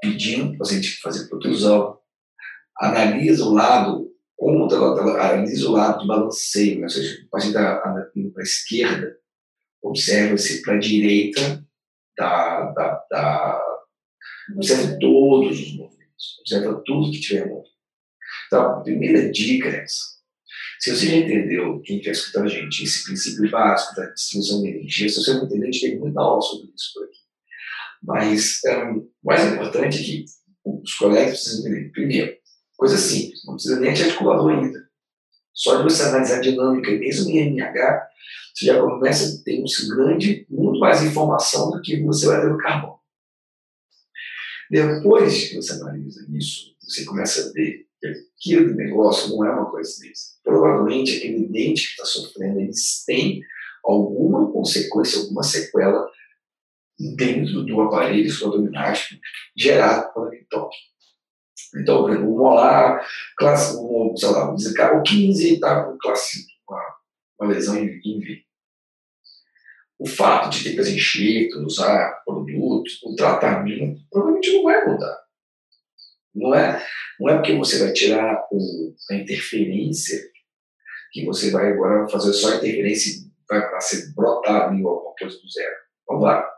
[0.01, 2.02] pedindo para o paciente fazer protrusão,
[2.79, 6.85] analisa o lado contra, analisa o lado de balanceio, né?
[6.85, 9.17] ou seja, o paciente está indo para a esquerda,
[9.83, 11.65] observa-se para a direita
[12.17, 13.63] da, da, da
[14.57, 17.73] observa todos os movimentos, observa tudo que tiver movimento.
[18.47, 20.13] Então, a primeira dica é essa.
[20.79, 24.69] Se você já entendeu, quem está escutando a gente, esse princípio básico da distribuição de
[24.69, 27.19] energia, se você não entendeu, a gente tem muita aula sobre isso por aqui.
[28.03, 30.25] Mas um, o mais importante é que
[30.65, 31.93] os colegas precisam entender.
[31.93, 32.37] Primeiro,
[32.83, 34.91] coisa simples, não precisa nem de articulador ainda.
[35.55, 38.09] Só de você analisar dinâmica, mesmo em MH,
[38.53, 42.49] você já começa a ter um grande, muito mais informação do que você vai ter
[42.49, 42.99] no carbono.
[44.69, 47.87] Depois que você analisa isso, você começa a ver
[48.37, 50.33] aquilo negócio não é uma coincidência.
[50.43, 53.45] Provavelmente aquele dente que está sofrendo, eles têm
[53.85, 56.11] alguma consequência, alguma sequela
[56.99, 59.21] dentro do aparelho suadominástico
[59.57, 60.92] gerado por aquele toque.
[61.77, 64.53] Então, por exemplo, o molar, classe, o, sei lá,
[64.95, 66.83] o 15 está com classe, uma,
[67.41, 68.43] uma lesão em, em V.
[69.99, 75.23] O fato de ter que enxerto, usar produtos, o tratamento, provavelmente não vai mudar.
[76.35, 76.85] Não é,
[77.21, 80.19] não é porque você vai tirar o, a interferência
[81.13, 85.51] que você vai agora fazer só a interferência vai ser brotar ali alguma coisa do
[85.51, 85.77] zero.
[86.09, 86.49] Vamos lá.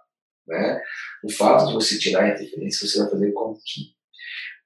[0.46, 0.80] Né?
[1.24, 3.93] O fato de você tirar a interferência, você vai fazer com que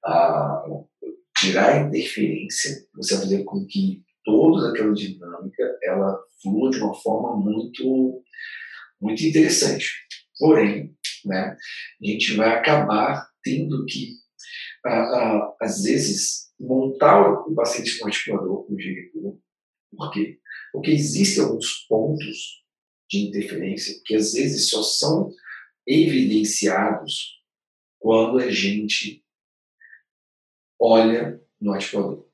[0.05, 0.63] a,
[1.37, 6.93] tirar a interferência, você vai fazer com que toda aquela dinâmica ela flua de uma
[6.93, 8.23] forma muito
[9.01, 9.85] muito interessante.
[10.37, 10.93] Porém,
[11.25, 11.55] né,
[12.01, 14.19] a gente vai acabar tendo que
[15.61, 19.37] às vezes, montar o paciente no articulador com o genitor.
[19.91, 20.39] Por quê?
[20.71, 22.63] Porque existem alguns pontos
[23.09, 25.31] de interferência que às vezes só são
[25.87, 27.39] evidenciados
[27.97, 29.23] quando a gente
[30.79, 32.25] olha no articulador.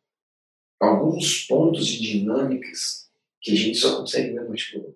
[0.80, 3.10] Alguns pontos de dinâmicas
[3.42, 4.94] que a gente só consegue ver no articulador.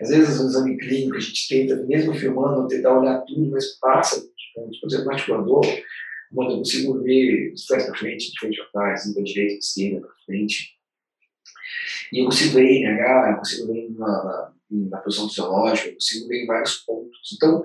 [0.00, 4.20] Às vezes, no exame clínico, a gente tenta, mesmo filmando, tentar olhar tudo, mas passa,
[4.54, 5.64] por exemplo, no articulador,
[6.34, 10.06] quando eu consigo ver os pés para frente, de frente para trás, língua direita, esquerda,
[10.06, 10.78] para frente.
[12.12, 15.94] E eu consigo ver em RH, eu consigo ver na, na, na posição fisiológica, eu
[15.94, 17.32] consigo ver em vários pontos.
[17.34, 17.62] Então,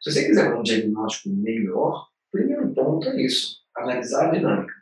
[0.00, 4.74] se você quiser um diagnóstico melhor, o primeiro ponto é isso, analisar a dinâmica.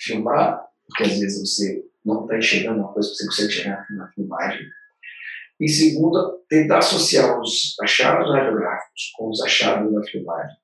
[0.00, 4.08] Filmar, porque às vezes você não está enxergando uma coisa que você consegue chegar na
[4.12, 4.66] filmagem.
[5.60, 10.56] E segundo, tentar associar os achados radiográficos com os achados da filmagem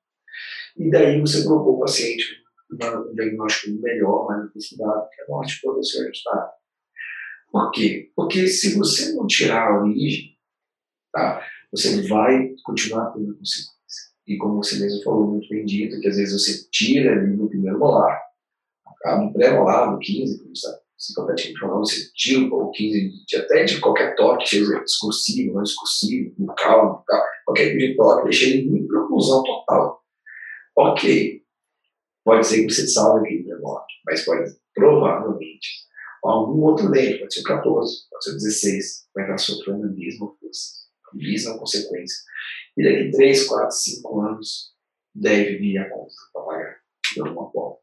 [0.77, 5.83] e daí você colocou o paciente um diagnóstico melhor, mais aprofundado, que é o articulador
[5.83, 6.51] ser ajustado.
[7.49, 8.11] Por quê?
[8.13, 10.37] Porque se você não tirar a origem,
[11.13, 13.76] tá, você vai continuar tendo consequência.
[14.27, 17.47] E como você mesmo falou, muito bem dito, que às vezes você tira ali no
[17.47, 18.21] primeiro molar,
[19.19, 23.79] no pré-molar, no 15, como está psicopaticamente falando, você tira o 15 de, até de
[23.79, 27.05] qualquer toque, seja discursivo, não discursivo, vocal,
[27.45, 30.01] qualquer tipo de toque, deixa ele em propulsão total.
[30.75, 31.41] Ok,
[32.25, 35.87] pode ser que você salve aquele pré-molar, mas pode provavelmente
[36.23, 40.76] algum outro dente, pode ser 14, pode ser 16, vai estar sofrendo a mesma força,
[41.17, 42.17] mesma consequência.
[42.77, 44.73] E daqui 3, 4, 5 anos
[45.13, 46.77] deve vir a conta para pagar
[47.13, 47.77] de alguma forma.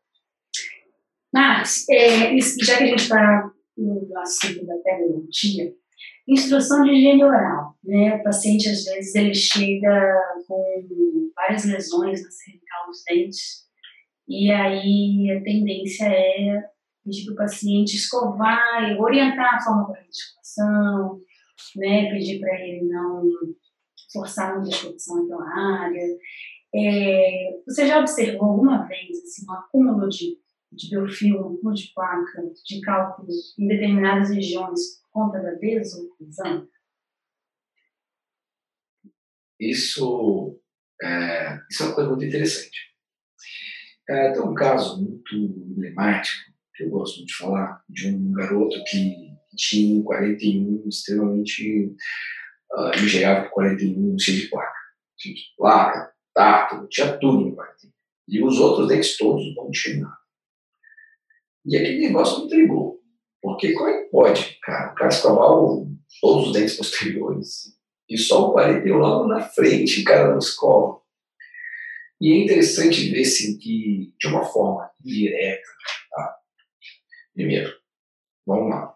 [1.33, 5.75] Mas, é, já que a gente está no assunto da tecnologia,
[6.29, 7.77] instrução de higiene oral.
[7.83, 8.15] Né?
[8.15, 13.65] O paciente, às vezes, ele chega com várias lesões na cervical dos dentes,
[14.29, 16.65] e aí a tendência é
[17.05, 21.21] pedir para o paciente escovar, orientar a forma correta de escovação,
[21.77, 22.11] né?
[22.11, 23.31] pedir para ele não
[24.13, 26.19] forçar muita escovação naquela área.
[26.75, 30.39] É, você já observou alguma vez assim, um acúmulo de,
[30.73, 36.69] de biofilme, ou de placa, de cálculo em determinadas regiões por conta da desoclusão?
[39.61, 40.61] Isso
[41.03, 42.95] é, isso é uma coisa muito interessante.
[44.09, 48.83] É, tem um caso muito emblemático que eu gosto muito de falar, de um garoto
[48.85, 49.24] que
[49.57, 51.95] tinha um 41 extremamente
[52.73, 54.79] uh, por 41, cheio de placa.
[55.17, 57.91] Cheio de placa, tato, tinha tudo no 41.
[58.29, 60.19] E os outros dentes todos não tinham nada.
[61.67, 63.01] E aquele negócio me intrigou.
[63.41, 65.49] Porque como é que pode, cara, o cara escovar
[66.21, 67.77] todos os dentes posteriores
[68.09, 71.03] e só o 41 lá na frente, o cara não escova?
[72.21, 75.69] E é interessante ver assim, que, de uma forma direta,
[76.11, 76.37] tá?
[77.35, 77.71] Primeiro,
[78.47, 78.94] vamos lá.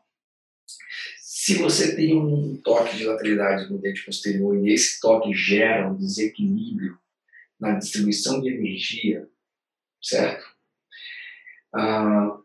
[1.48, 5.96] Se você tem um toque de lateralidade no dente posterior e esse toque gera um
[5.96, 6.98] desequilíbrio
[7.58, 9.26] na distribuição de energia,
[10.02, 10.44] certo?
[11.74, 12.38] Ah,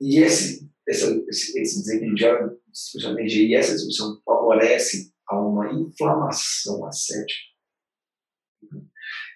[0.00, 5.72] e esse, essa, esse, desequilíbrio gera distribuição de energia e essa distribuição favorece a uma
[5.72, 7.44] inflamação acética.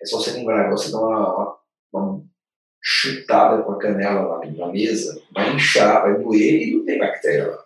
[0.03, 1.59] É só você lembrar, você dá uma,
[1.93, 2.27] uma,
[2.83, 7.66] chutada com a canela na mesa, vai inchar, vai doer e não tem bactéria lá.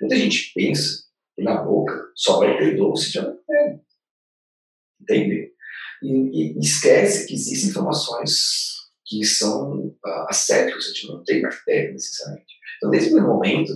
[0.00, 1.04] Muita gente pensa
[1.36, 3.80] que na boca só vai ter dor se tiver bactéria.
[5.00, 5.52] Entende?
[6.02, 8.70] E, e, esquece que existem informações
[9.04, 12.54] que são uh, acéticas, a gente não tem bactéria necessariamente.
[12.76, 13.72] Então, nesse primeiro momento,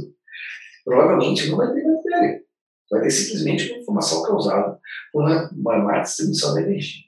[0.84, 2.42] provavelmente não vai ter bactéria.
[2.90, 4.78] Vai ter simplesmente uma informação causada
[5.12, 7.04] por uma, uma má distribuição da energia.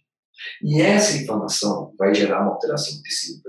[0.62, 3.42] E essa informação vai gerar uma alteração do tecido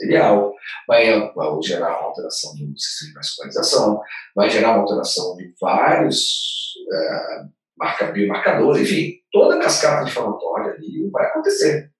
[0.00, 0.54] material,
[0.86, 4.00] vai, vai gerar uma alteração do sistema de vascularização,
[4.34, 7.44] vai gerar uma alteração de vários é,
[7.76, 11.92] marca, biomarcadores, enfim, toda a cascata inflamatória ali vai acontecer.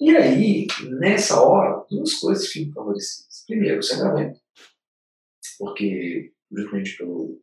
[0.00, 0.66] E aí,
[0.98, 3.44] nessa hora, duas coisas ficam favorecidas.
[3.46, 4.38] Primeiro, o sangramento,
[5.58, 7.40] porque justamente pelo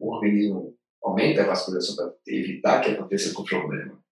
[0.00, 4.02] o organismo aumenta a vascularização para evitar que aconteça com o problema.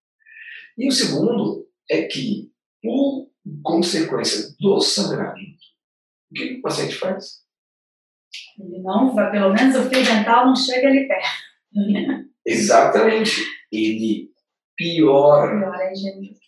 [0.76, 2.52] E o segundo é que,
[2.82, 3.27] por
[3.62, 5.58] consequência do sangramento,
[6.30, 7.42] o que o paciente faz?
[8.58, 11.48] Ele não vai, pelo menos o fio dental não chega ali perto.
[12.44, 13.42] Exatamente.
[13.70, 14.32] Ele
[14.76, 15.58] piora.
[15.58, 16.38] Piora a higiene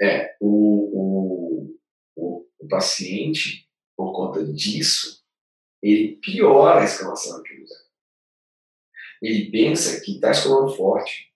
[0.00, 0.48] É, o,
[0.94, 1.78] o,
[2.16, 5.24] o, o, paciente, por conta disso,
[5.82, 7.78] ele piora a escalação daquele lugar.
[9.20, 11.32] Ele pensa que está escovando forte,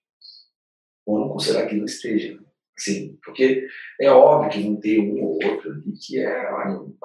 [1.05, 2.42] ou não considerar que não esteja.
[2.77, 3.67] Sim, porque
[4.01, 6.95] é óbvio que não tem um ou outro ali que é um,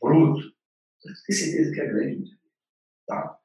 [0.00, 0.52] bruto.
[1.02, 2.30] Tenho certeza que é grande.
[3.06, 3.38] Tá?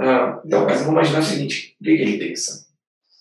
[0.00, 2.66] Ah, então, mas vamos imaginar o seguinte: o que, que ele pensa?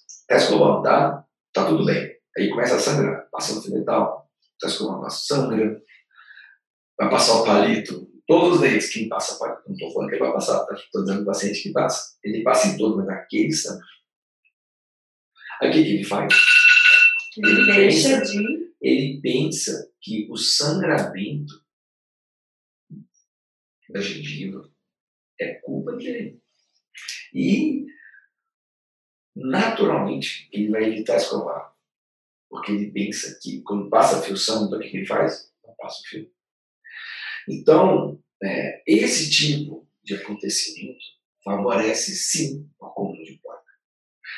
[0.07, 1.25] Está escovando, tá?
[1.53, 2.15] Tá tudo bem.
[2.35, 5.79] Aí começa a sangrar, passa no fio dental, está escovando, sangra,
[6.97, 10.23] vai passar o palito, todos os dentes, quem passa palito, não estou falando que ele
[10.23, 10.73] vai passar, tá?
[10.73, 12.17] Estou dizendo o paciente que passa.
[12.23, 13.85] Ele passa em todo, mas aquele sangra.
[15.61, 16.33] Aí o que, que ele faz?
[17.37, 18.73] Ele, deixa pensa, de.
[18.81, 21.63] Ele pensa que o sangramento
[23.89, 24.69] da gengiva
[25.39, 26.41] é culpa dele.
[27.33, 27.85] E,
[29.35, 31.73] naturalmente, ele vai evitar escovar.
[32.49, 35.51] Porque ele pensa que quando passa fio sangue, o que ele faz?
[35.65, 36.31] Não passa o fio.
[37.49, 41.03] Então, é, esse tipo de acontecimento
[41.43, 43.71] favorece sim o acúmulo de placa.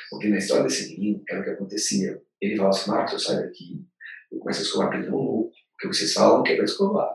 [0.09, 3.41] Porque na história desse menino era o que acontecia ele fala assim, Marcos, eu saio
[3.41, 3.85] daqui,
[4.31, 7.09] eu começo a escovar pelo louco, porque vocês falam que é para escovar.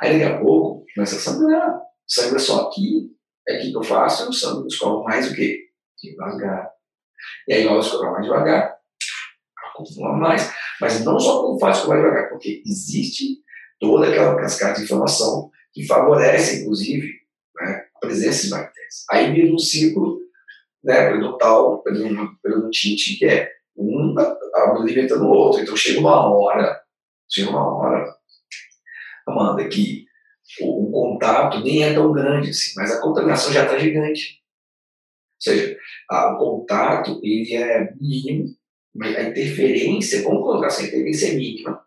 [0.00, 3.12] Aí daqui a pouco começa a sangrar, sangra só aqui,
[3.48, 5.68] é que eu faço, eu só escovo mais o quê?
[6.02, 6.70] Devagar.
[7.48, 8.76] E aí, ao escovar mais devagar,
[9.64, 10.52] acumula mais.
[10.80, 13.38] Mas não só como faz escovar devagar, porque existe
[13.78, 17.12] toda aquela cascata de informação que favorece, inclusive,
[17.60, 19.04] né, a presença de bactérias.
[19.10, 20.20] Aí vira um ciclo
[20.82, 24.14] né, periodontal, periodontite, que é um
[24.72, 25.62] alimentando o outro.
[25.62, 26.80] Então chega uma hora,
[27.30, 28.14] chega uma hora,
[29.26, 30.04] Amanda, que
[30.60, 34.40] o, o contato nem é tão grande assim, mas a contaminação já está gigante.
[35.36, 35.76] Ou seja,
[36.10, 38.54] a, o contato ele é mínimo,
[39.02, 41.84] a interferência, vamos colocar assim, a interferência é mínima,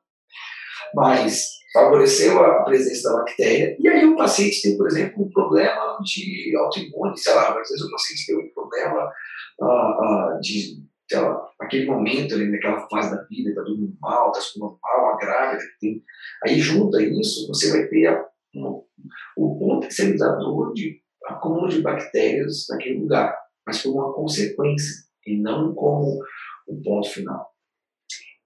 [0.94, 6.00] mas favoreceu a presença da bactéria, e aí o paciente tem, por exemplo, um problema
[6.04, 9.12] de autoimune, sei lá, às vezes o paciente tem um problema
[9.60, 14.32] uh, uh, de, sei lá, aquele momento ali, naquela fase da vida, está dormindo mal,
[14.32, 16.04] está se mal, a grávida, tem...
[16.46, 23.36] aí junta isso, você vai ter a, um, potencializador de acúmulo de bactérias naquele lugar,
[23.66, 26.20] mas como uma consequência, e não como
[26.68, 27.50] o ponto final.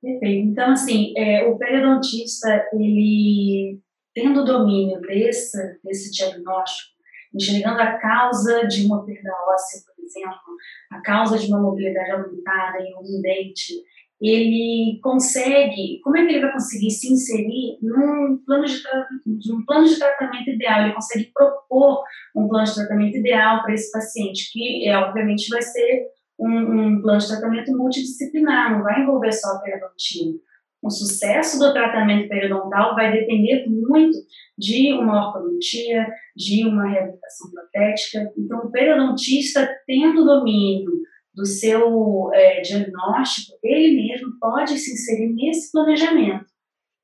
[0.02, 0.50] Perfeito.
[0.50, 3.80] Então, assim, é, o periodontista, ele
[4.14, 6.94] tendo domínio desse, desse diagnóstico,
[7.34, 10.56] enxergando a causa de uma perda óssea, exemplo,
[10.92, 13.74] a causa de uma mobilidade aumentada em um dente,
[14.22, 18.82] ele consegue, como é que ele vai conseguir se inserir num plano de,
[19.50, 20.84] num plano de tratamento ideal?
[20.84, 25.62] Ele consegue propor um plano de tratamento ideal para esse paciente, que é, obviamente vai
[25.62, 26.08] ser
[26.40, 30.34] um, um, plano de tratamento multidisciplinar, não vai envolver só a periodontia.
[30.84, 34.18] O sucesso do tratamento periodontal vai depender muito
[34.58, 36.06] de uma ortodontia,
[36.36, 38.34] de uma reabilitação protética.
[38.38, 40.92] Então, o periodontista, tendo domínio
[41.34, 46.46] do seu é, diagnóstico, ele mesmo pode se inserir nesse planejamento,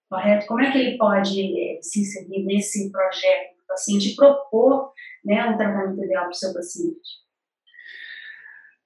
[0.09, 0.45] correto?
[0.45, 4.91] Como é que ele pode é, se inserir nesse projeto do paciente e propor
[5.23, 6.99] né, um tratamento ideal para o seu paciente?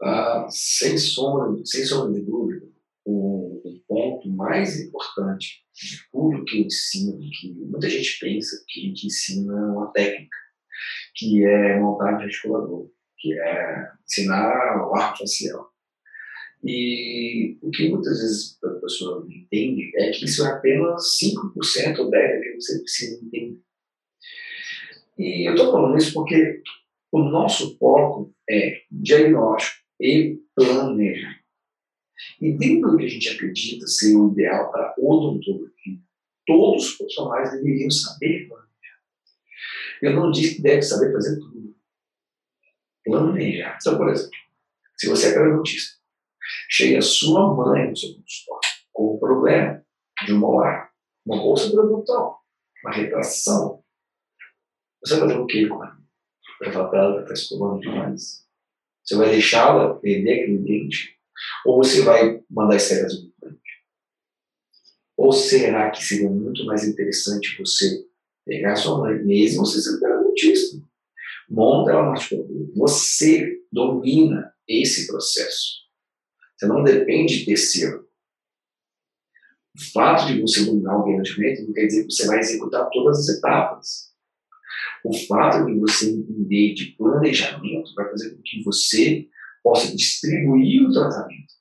[0.04, 2.73] Ah, sem, sombra, sem sombra de dúvida,
[3.94, 9.08] ponto mais importante de tudo que eu ensino, que muita gente pensa que a gente
[9.08, 10.38] ensina uma técnica,
[11.16, 12.90] que é montagem de articulador,
[13.20, 15.72] que é ensinar o arco facial.
[16.64, 22.00] E o que muitas vezes a pessoa não entende é que isso é apenas 5%
[22.00, 23.60] ou 10% que você precisa entender.
[25.20, 26.62] E eu estou falando isso porque
[27.12, 31.43] o nosso foco é diagnóstico, e planejar.
[32.42, 36.00] E dentro do que a gente acredita ser o ideal para odontologia,
[36.46, 38.70] todos os profissionais deveriam saber planejar.
[40.02, 41.76] Eu não disse que deve saber fazer tudo.
[43.04, 43.78] Planejar.
[43.80, 44.32] Então, por exemplo,
[44.98, 45.98] se você é perguntista,
[46.70, 49.86] chega a sua mãe no seu consultório com um problema
[50.26, 50.92] de um molar,
[51.26, 52.42] uma bolsa periodontal,
[52.84, 53.84] uma retração,
[55.04, 55.98] você vai fazer o quê com ela?
[56.60, 58.44] Vai falar para ela que está escovando demais
[59.04, 61.13] você vai deixá-la perder aquele dente?
[61.66, 63.60] Ou você vai mandar as implante?
[65.18, 68.06] Ou será que seria muito mais interessante você
[68.46, 70.88] pegar sua mãe, mesmo você sendo perguntíssimo,
[71.50, 75.84] monta ela no articulador, você domina esse processo.
[76.56, 78.08] Você não depende de terceiro.
[79.76, 83.20] O fato de você dominar o planejamento não quer dizer que você vai executar todas
[83.20, 84.14] as etapas.
[85.04, 89.28] O fato de você entender de planejamento vai fazer com que você
[89.64, 91.54] possa distribuir o tratamento.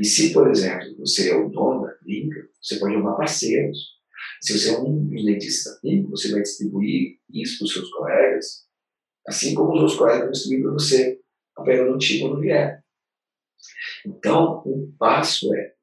[0.00, 3.98] E se, por exemplo, você é o dono da clínica, você pode chamar parceiros.
[4.40, 5.08] Se você é um
[5.70, 8.66] da clínica, você vai distribuir isso para os seus colegas,
[9.26, 11.20] assim como os outros colegas vão distribuir para você
[11.56, 12.82] a periodontia quando vier.
[14.06, 15.74] Então, o passo é,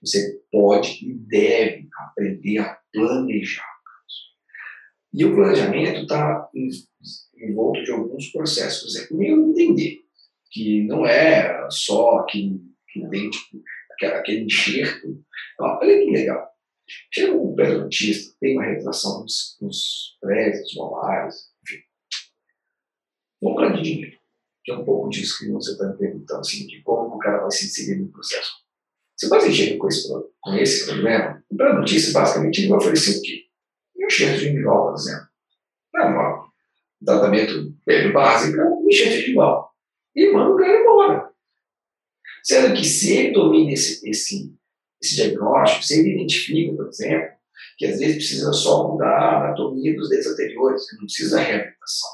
[0.00, 3.70] você pode e deve aprender a planejar.
[5.12, 6.48] E o planejamento está
[7.36, 8.82] envolto de alguns processos.
[8.82, 10.04] Por exemplo, primeiro entender
[10.50, 13.38] que não é só aquele, aquele dente,
[14.02, 15.24] aquele enxerto.
[15.58, 16.48] Olha que legal.
[17.12, 21.82] Chega um periodontista, tem uma retração nos, nos prédios, molares, enfim.
[23.74, 24.18] De dinheiro,
[24.64, 27.40] que é um pouco disso que você está me perguntando, assim, de como o cara
[27.40, 28.52] vai se inserir no processo.
[29.16, 30.08] Você pode chega com esse,
[30.40, 33.50] com esse problema, o periodontista basicamente vai oferecer o quê?
[34.10, 35.28] enchente de igual, por exemplo.
[35.96, 37.74] É um tratamento
[38.12, 39.69] básico, um enchente de igual.
[40.14, 41.30] E manda o cara embora.
[42.42, 44.54] Sendo que se ele domina esse, esse,
[45.02, 47.36] esse diagnóstico, se ele identifica, por exemplo,
[47.76, 52.10] que às vezes precisa só mudar a anatomia dos dentes anteriores, não precisa reabilitação.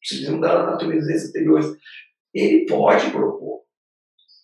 [0.00, 1.66] Precisa mudar a anatomia dos dentes anteriores.
[2.34, 3.64] Ele pode propor.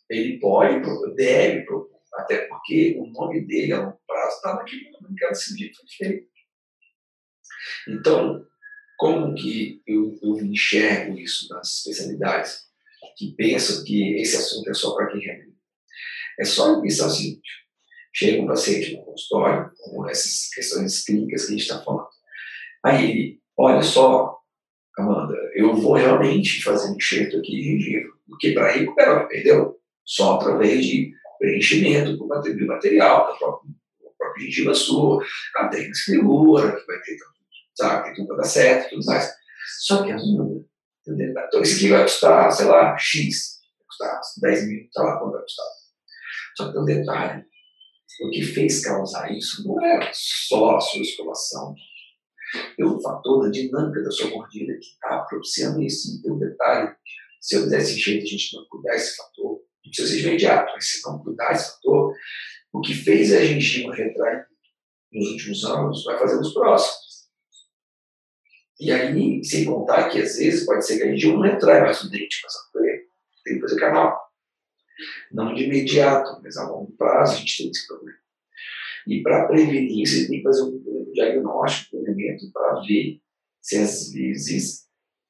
[0.09, 2.00] Ele pode propor, deve propor.
[2.14, 6.26] Até porque o nome dele a longo prazo está naquele, naquela cirurgia que foi feita.
[7.88, 8.46] Então,
[8.97, 12.64] como que eu, eu enxergo isso nas especialidades
[13.16, 15.55] que pensam que esse assunto é só para quem reabilita?
[16.38, 17.49] É só pensar o seguinte:
[18.12, 22.09] chega um paciente no consultório com essas questões clínicas que a gente está falando.
[22.84, 24.38] Aí ele, olha só,
[24.99, 29.76] Amanda, eu vou realmente fazer um enxerto aqui de gengiva, porque para recuperar, perdeu?
[30.05, 33.70] Só através de preenchimento com material da própria,
[34.03, 35.24] da própria gengiva sua,
[35.57, 37.16] a técnica segura, que vai ter,
[37.75, 39.35] sabe, tem tudo para dar certo tudo mais.
[39.81, 40.64] Só que as muda.
[41.07, 45.33] Então, esse aqui vai custar, sei lá, X, vai custar 10 mil, sei lá quanto
[45.33, 45.66] vai custar.
[46.57, 47.45] Só que tem um detalhe:
[48.22, 51.75] o que fez causar isso não é só a sua escolação,
[52.79, 56.22] é o fator da dinâmica da sua mordida que está propiciando isso.
[56.22, 56.95] Tem um detalhe:
[57.41, 60.89] se eu desse jeito a gente não cuidar desse fator, não precisa ser imediato, mas
[60.89, 62.14] se não cuidar desse fator,
[62.72, 64.47] o que fez a gengiva retrair
[65.12, 67.14] nos últimos anos vai fazer nos próximos.
[68.81, 72.03] E aí, sem contar que às vezes pode ser que a gente não retrai mais
[72.03, 73.05] o dente passando por ele.
[73.45, 74.18] Tem que fazer canal.
[75.33, 78.18] Não de imediato, mas a longo prazo a gente tem esse problema.
[79.07, 83.20] E para prevenir, você tem que fazer um diagnóstico, um elemento para ver
[83.61, 84.87] se às vezes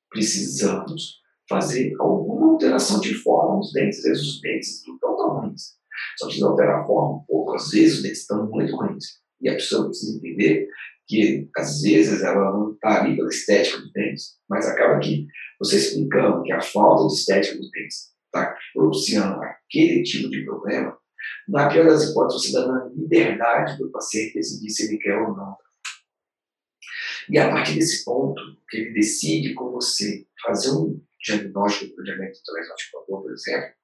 [0.08, 3.98] precisamos fazer alguma alteração de forma nos dentes.
[3.98, 5.76] Às vezes os dentes estão tão ruins.
[6.16, 7.54] Só precisa alterar a forma um pouco.
[7.54, 9.20] Às vezes os dentes estão muito ruins.
[9.40, 10.68] E a pessoa precisa entender
[11.06, 15.26] que às vezes ela não está ali pela estética dos dentes, mas acaba que
[15.58, 20.96] você explicando que a falta de estética dos dentes está propiciando aquele tipo de problema,
[21.48, 25.36] na pior das hipóteses, você dá na liberdade do paciente decidir se ele quer ou
[25.36, 25.56] não.
[27.28, 32.44] E a partir desse ponto, que ele decide com você fazer um diagnóstico do diagnóstico
[32.44, 33.74] transarticulador, por exemplo,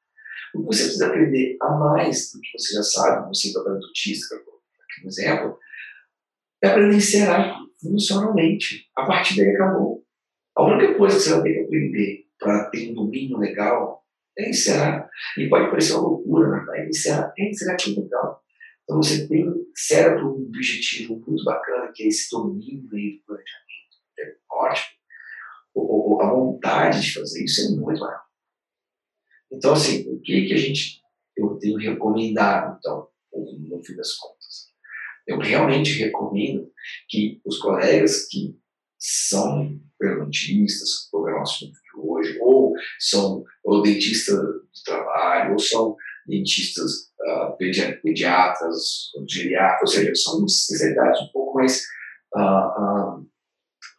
[0.55, 5.09] você precisa aprender a mais do que você já sabe, no centro autista, aqui no
[5.09, 5.59] exemplo,
[6.63, 8.89] é aprender a encerar funcionalmente.
[8.97, 10.05] A partir daí acabou.
[10.57, 14.05] A única coisa que você vai ter que aprender para ter um domínio legal
[14.39, 15.09] é encerar.
[15.39, 16.65] E pode parecer uma loucura?
[16.67, 18.43] Mas encerar é encerar que legal.
[18.85, 23.61] Então você tem um objetivo muito bacana, que é esse domínio aí do planejamento.
[24.19, 25.01] É ótimo.
[26.21, 28.21] A vontade de fazer isso é muito maior.
[29.53, 31.01] Então, assim, o que, que a gente
[31.37, 34.40] eu tenho recomendado, então, no fim das contas?
[35.31, 36.69] Eu realmente recomendo
[37.09, 38.59] que os colegas que
[38.99, 44.37] são periodontistas, programas de hoje, ou são ou dentistas
[44.75, 51.85] de trabalho, ou são dentistas uh, pediatras, geriatras, ou seja, são especialidades um pouco mais,
[52.35, 53.27] uh, uh,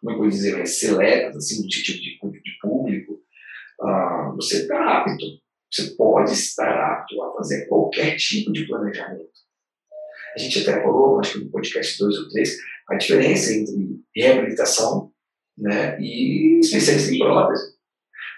[0.01, 3.21] como é eu vou dizer, mais seletas, assim, de tipo de, de público,
[4.35, 5.25] você está apto,
[5.71, 9.31] você pode estar apto a fazer qualquer tipo de planejamento.
[10.35, 12.57] A gente até falou, acho que no podcast 2 ou 3,
[12.89, 15.11] a diferença entre reabilitação
[15.57, 17.75] né, e especialista em prótese.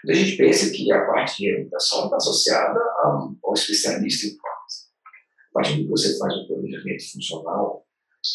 [0.09, 4.83] A gente pensa que a parte de reabilitação está associada ao especialista em prótese.
[5.49, 7.85] A partir do que você faz um planejamento funcional,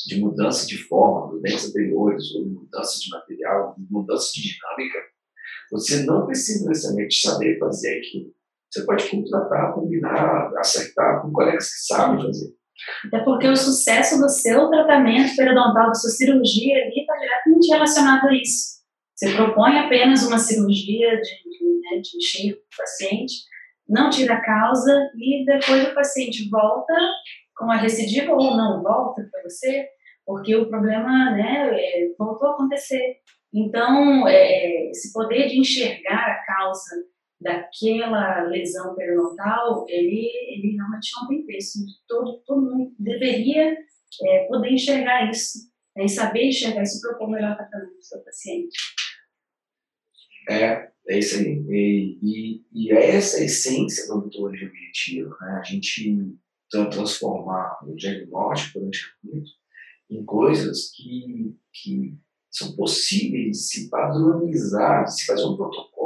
[0.06, 4.42] de mudança de forma dos dentes anteriores, ou de mudança de material, de mudança de
[4.42, 4.98] dinâmica,
[5.70, 8.34] você não precisa necessariamente saber fazer aquilo.
[8.70, 12.57] Você pode contratar, combinar, acertar com colegas que sabem fazer.
[13.06, 18.28] Até porque o sucesso do seu tratamento periodontal, da sua cirurgia ali, está diretamente relacionado
[18.28, 18.78] a isso.
[19.14, 23.34] Você propõe apenas uma cirurgia de, de, né, de encher o paciente,
[23.88, 26.94] não tira a causa e depois o paciente volta
[27.56, 29.88] com a recidiva ou não volta para você,
[30.24, 33.16] porque o problema né, é, voltou a acontecer.
[33.52, 36.96] Então, é, esse poder de enxergar a causa
[37.40, 41.78] daquela lesão periodontal, ele, ele realmente não tem preço.
[42.06, 43.76] Todo, todo mundo deveria
[44.22, 48.20] é, poder enxergar isso, né, e saber enxergar isso para o melhor tratamento do seu
[48.20, 48.76] paciente.
[50.48, 51.64] É, é isso aí.
[51.68, 55.58] E, e, e é essa a essência da odontologia objetiva, né?
[55.60, 56.36] a gente
[56.68, 59.42] transformar o diagnóstico durante o
[60.10, 62.18] em coisas que, que
[62.50, 65.97] são possíveis de se padronizar, de se fazer um protocolo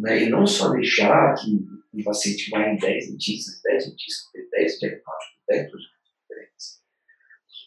[0.00, 0.24] né?
[0.24, 5.42] E não só deixar que o paciente vá em 10 dentistas, 10 dentistas, 10 diagnósticos,
[5.48, 6.80] 10 procedimentos diferentes.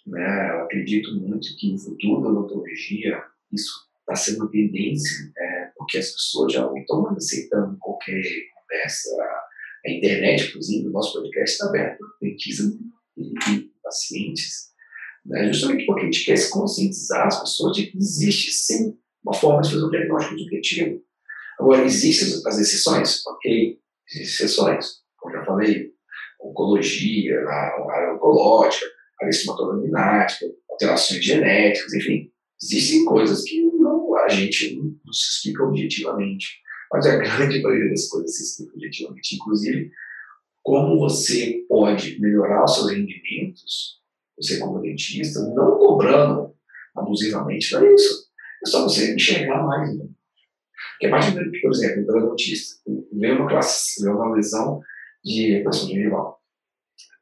[0.07, 0.49] Né?
[0.51, 6.11] Eu acredito muito que no futuro da odontologia isso está sendo tendência, é, porque as
[6.11, 8.21] pessoas já estão aceitando qualquer
[8.55, 9.09] conversa.
[9.86, 12.73] A internet, inclusive, o nosso podcast está aberto para dentistas
[13.17, 14.71] e, pacientes,
[15.25, 15.45] né?
[15.51, 19.61] justamente porque a gente quer se conscientizar as pessoas de que existe sim uma forma
[19.61, 21.03] de fazer um diagnóstico objetivo.
[21.59, 23.25] Agora, existem as exceções?
[23.27, 23.79] Ok,
[24.09, 24.87] existem exceções.
[25.17, 25.91] Como já falei,
[26.41, 28.85] oncologia, a área oncológica,
[29.21, 32.31] a estomatolognática, alterações genéticas, enfim.
[32.61, 36.61] Existem coisas que não, a gente não se explica objetivamente.
[36.91, 39.35] Mas a grande maioria das coisas se explica objetivamente.
[39.35, 39.91] Inclusive,
[40.61, 44.01] como você pode melhorar os seus rendimentos,
[44.37, 46.53] você como dentista, não cobrando
[46.95, 48.27] abusivamente, não é isso.
[48.65, 49.97] É só você enxergar mais.
[49.97, 50.05] Né?
[50.99, 52.81] Porque menos, por exemplo, o periodontista
[53.11, 54.81] vê uma classe, vê uma lesão
[55.23, 56.41] de recuperação gengival,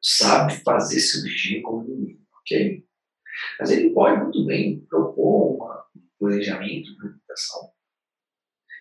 [0.00, 2.84] sabe fazer cirurgia como ninguém, ok?
[3.58, 7.70] Mas ele pode muito bem propor um planejamento de recuperação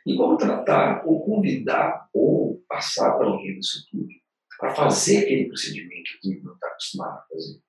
[0.05, 4.21] e contratar ou convidar ou passar para alguém do seu público
[4.61, 7.59] para fazer aquele procedimento que ele não está acostumado a fazer.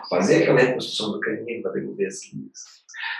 [0.00, 2.58] A fazer aquela reconstrução do canino para devolver as linhas.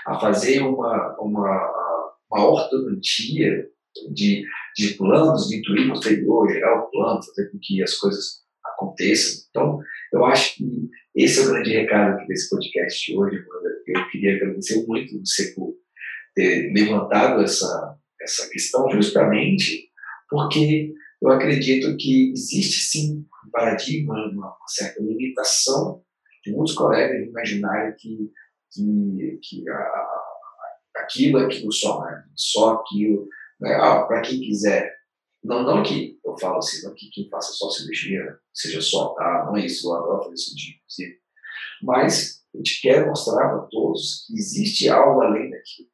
[0.07, 1.84] A fazer uma, uma,
[2.31, 3.69] uma ortodontia
[4.13, 4.45] de,
[4.77, 9.45] de planos de intuir posterior, gerar o plano, fazer com que as coisas aconteçam.
[9.51, 9.81] Então,
[10.13, 13.45] eu acho que esse é o grande recado desse podcast hoje.
[13.87, 15.75] Eu queria agradecer muito você por
[16.35, 19.89] ter levantado essa, essa questão, justamente
[20.29, 26.03] porque eu acredito que existe sim um paradigma, uma, certa limitação
[26.45, 28.31] de muitos colegas de imaginarem que,
[28.73, 30.14] que, que a,
[30.97, 32.25] aquilo é aquilo só, né?
[32.35, 33.29] só aquilo.
[33.61, 33.75] Né?
[33.75, 34.95] Ah, para quem quiser.
[35.43, 39.45] Não, não que eu falo assim, não que quem faça só cirurgia seja só, tá?
[39.47, 41.19] Não é isso, eu adoro fazer cirurgia, inclusive.
[41.83, 45.89] Mas a gente quer mostrar para todos que existe algo além daquilo.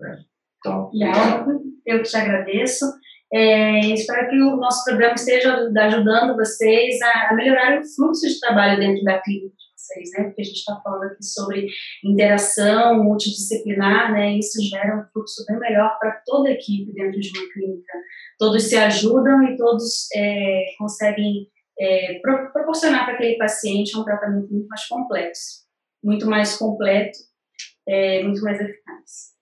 [0.00, 0.24] Né?
[0.58, 1.46] Então, Leal,
[1.84, 2.86] eu te agradeço.
[3.32, 8.78] É, espero que o nosso programa esteja ajudando vocês a, melhorar o fluxo de trabalho
[8.78, 9.55] dentro da clínica
[9.86, 10.24] vocês, né?
[10.24, 11.68] Porque a gente está falando aqui sobre
[12.04, 14.36] interação multidisciplinar, né?
[14.36, 17.92] Isso gera um fluxo bem melhor para toda a equipe dentro de uma clínica.
[18.38, 24.50] Todos se ajudam e todos é, conseguem é, pro, proporcionar para aquele paciente um tratamento
[24.52, 25.66] muito mais complexo,
[26.02, 27.18] muito mais completo,
[27.86, 29.36] é, muito mais eficaz.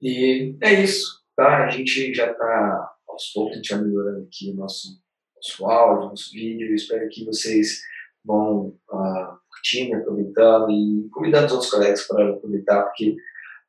[0.00, 1.64] E é isso, tá?
[1.64, 5.00] A gente já está, aos poucos, a gente melhorando aqui o nosso,
[5.34, 6.74] nosso áudio, nosso vídeo.
[6.74, 7.80] Espero que vocês
[8.26, 13.16] vão uh, curtindo, aproveitando e convidando os outros colegas para aproveitar, porque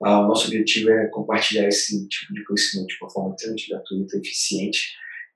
[0.01, 4.17] uh, o nosso objetivo é compartilhar esse tipo de conhecimento de uma forma extremamente gratuita,
[4.17, 4.79] eficiente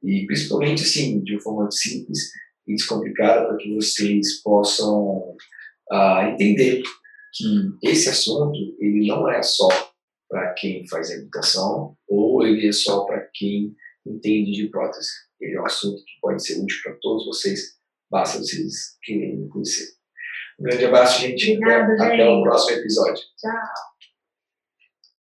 [0.04, 2.32] e principalmente assim, de uma forma simples
[2.68, 5.36] e descomplicada para que vocês possam
[5.92, 6.82] uh, entender
[7.34, 9.70] que esse assunto ele não é só
[10.30, 15.10] para quem faz educação ou ele é só para quem entende de prótese.
[15.40, 17.81] Ele é um assunto que pode ser útil para todos vocês,
[18.12, 19.88] basta vocês quererem conhecer.
[20.60, 21.54] Um grande abraço, gente.
[21.54, 22.22] Obrigada, até, gente.
[22.22, 23.24] até o próximo episódio.
[23.38, 23.91] Tchau.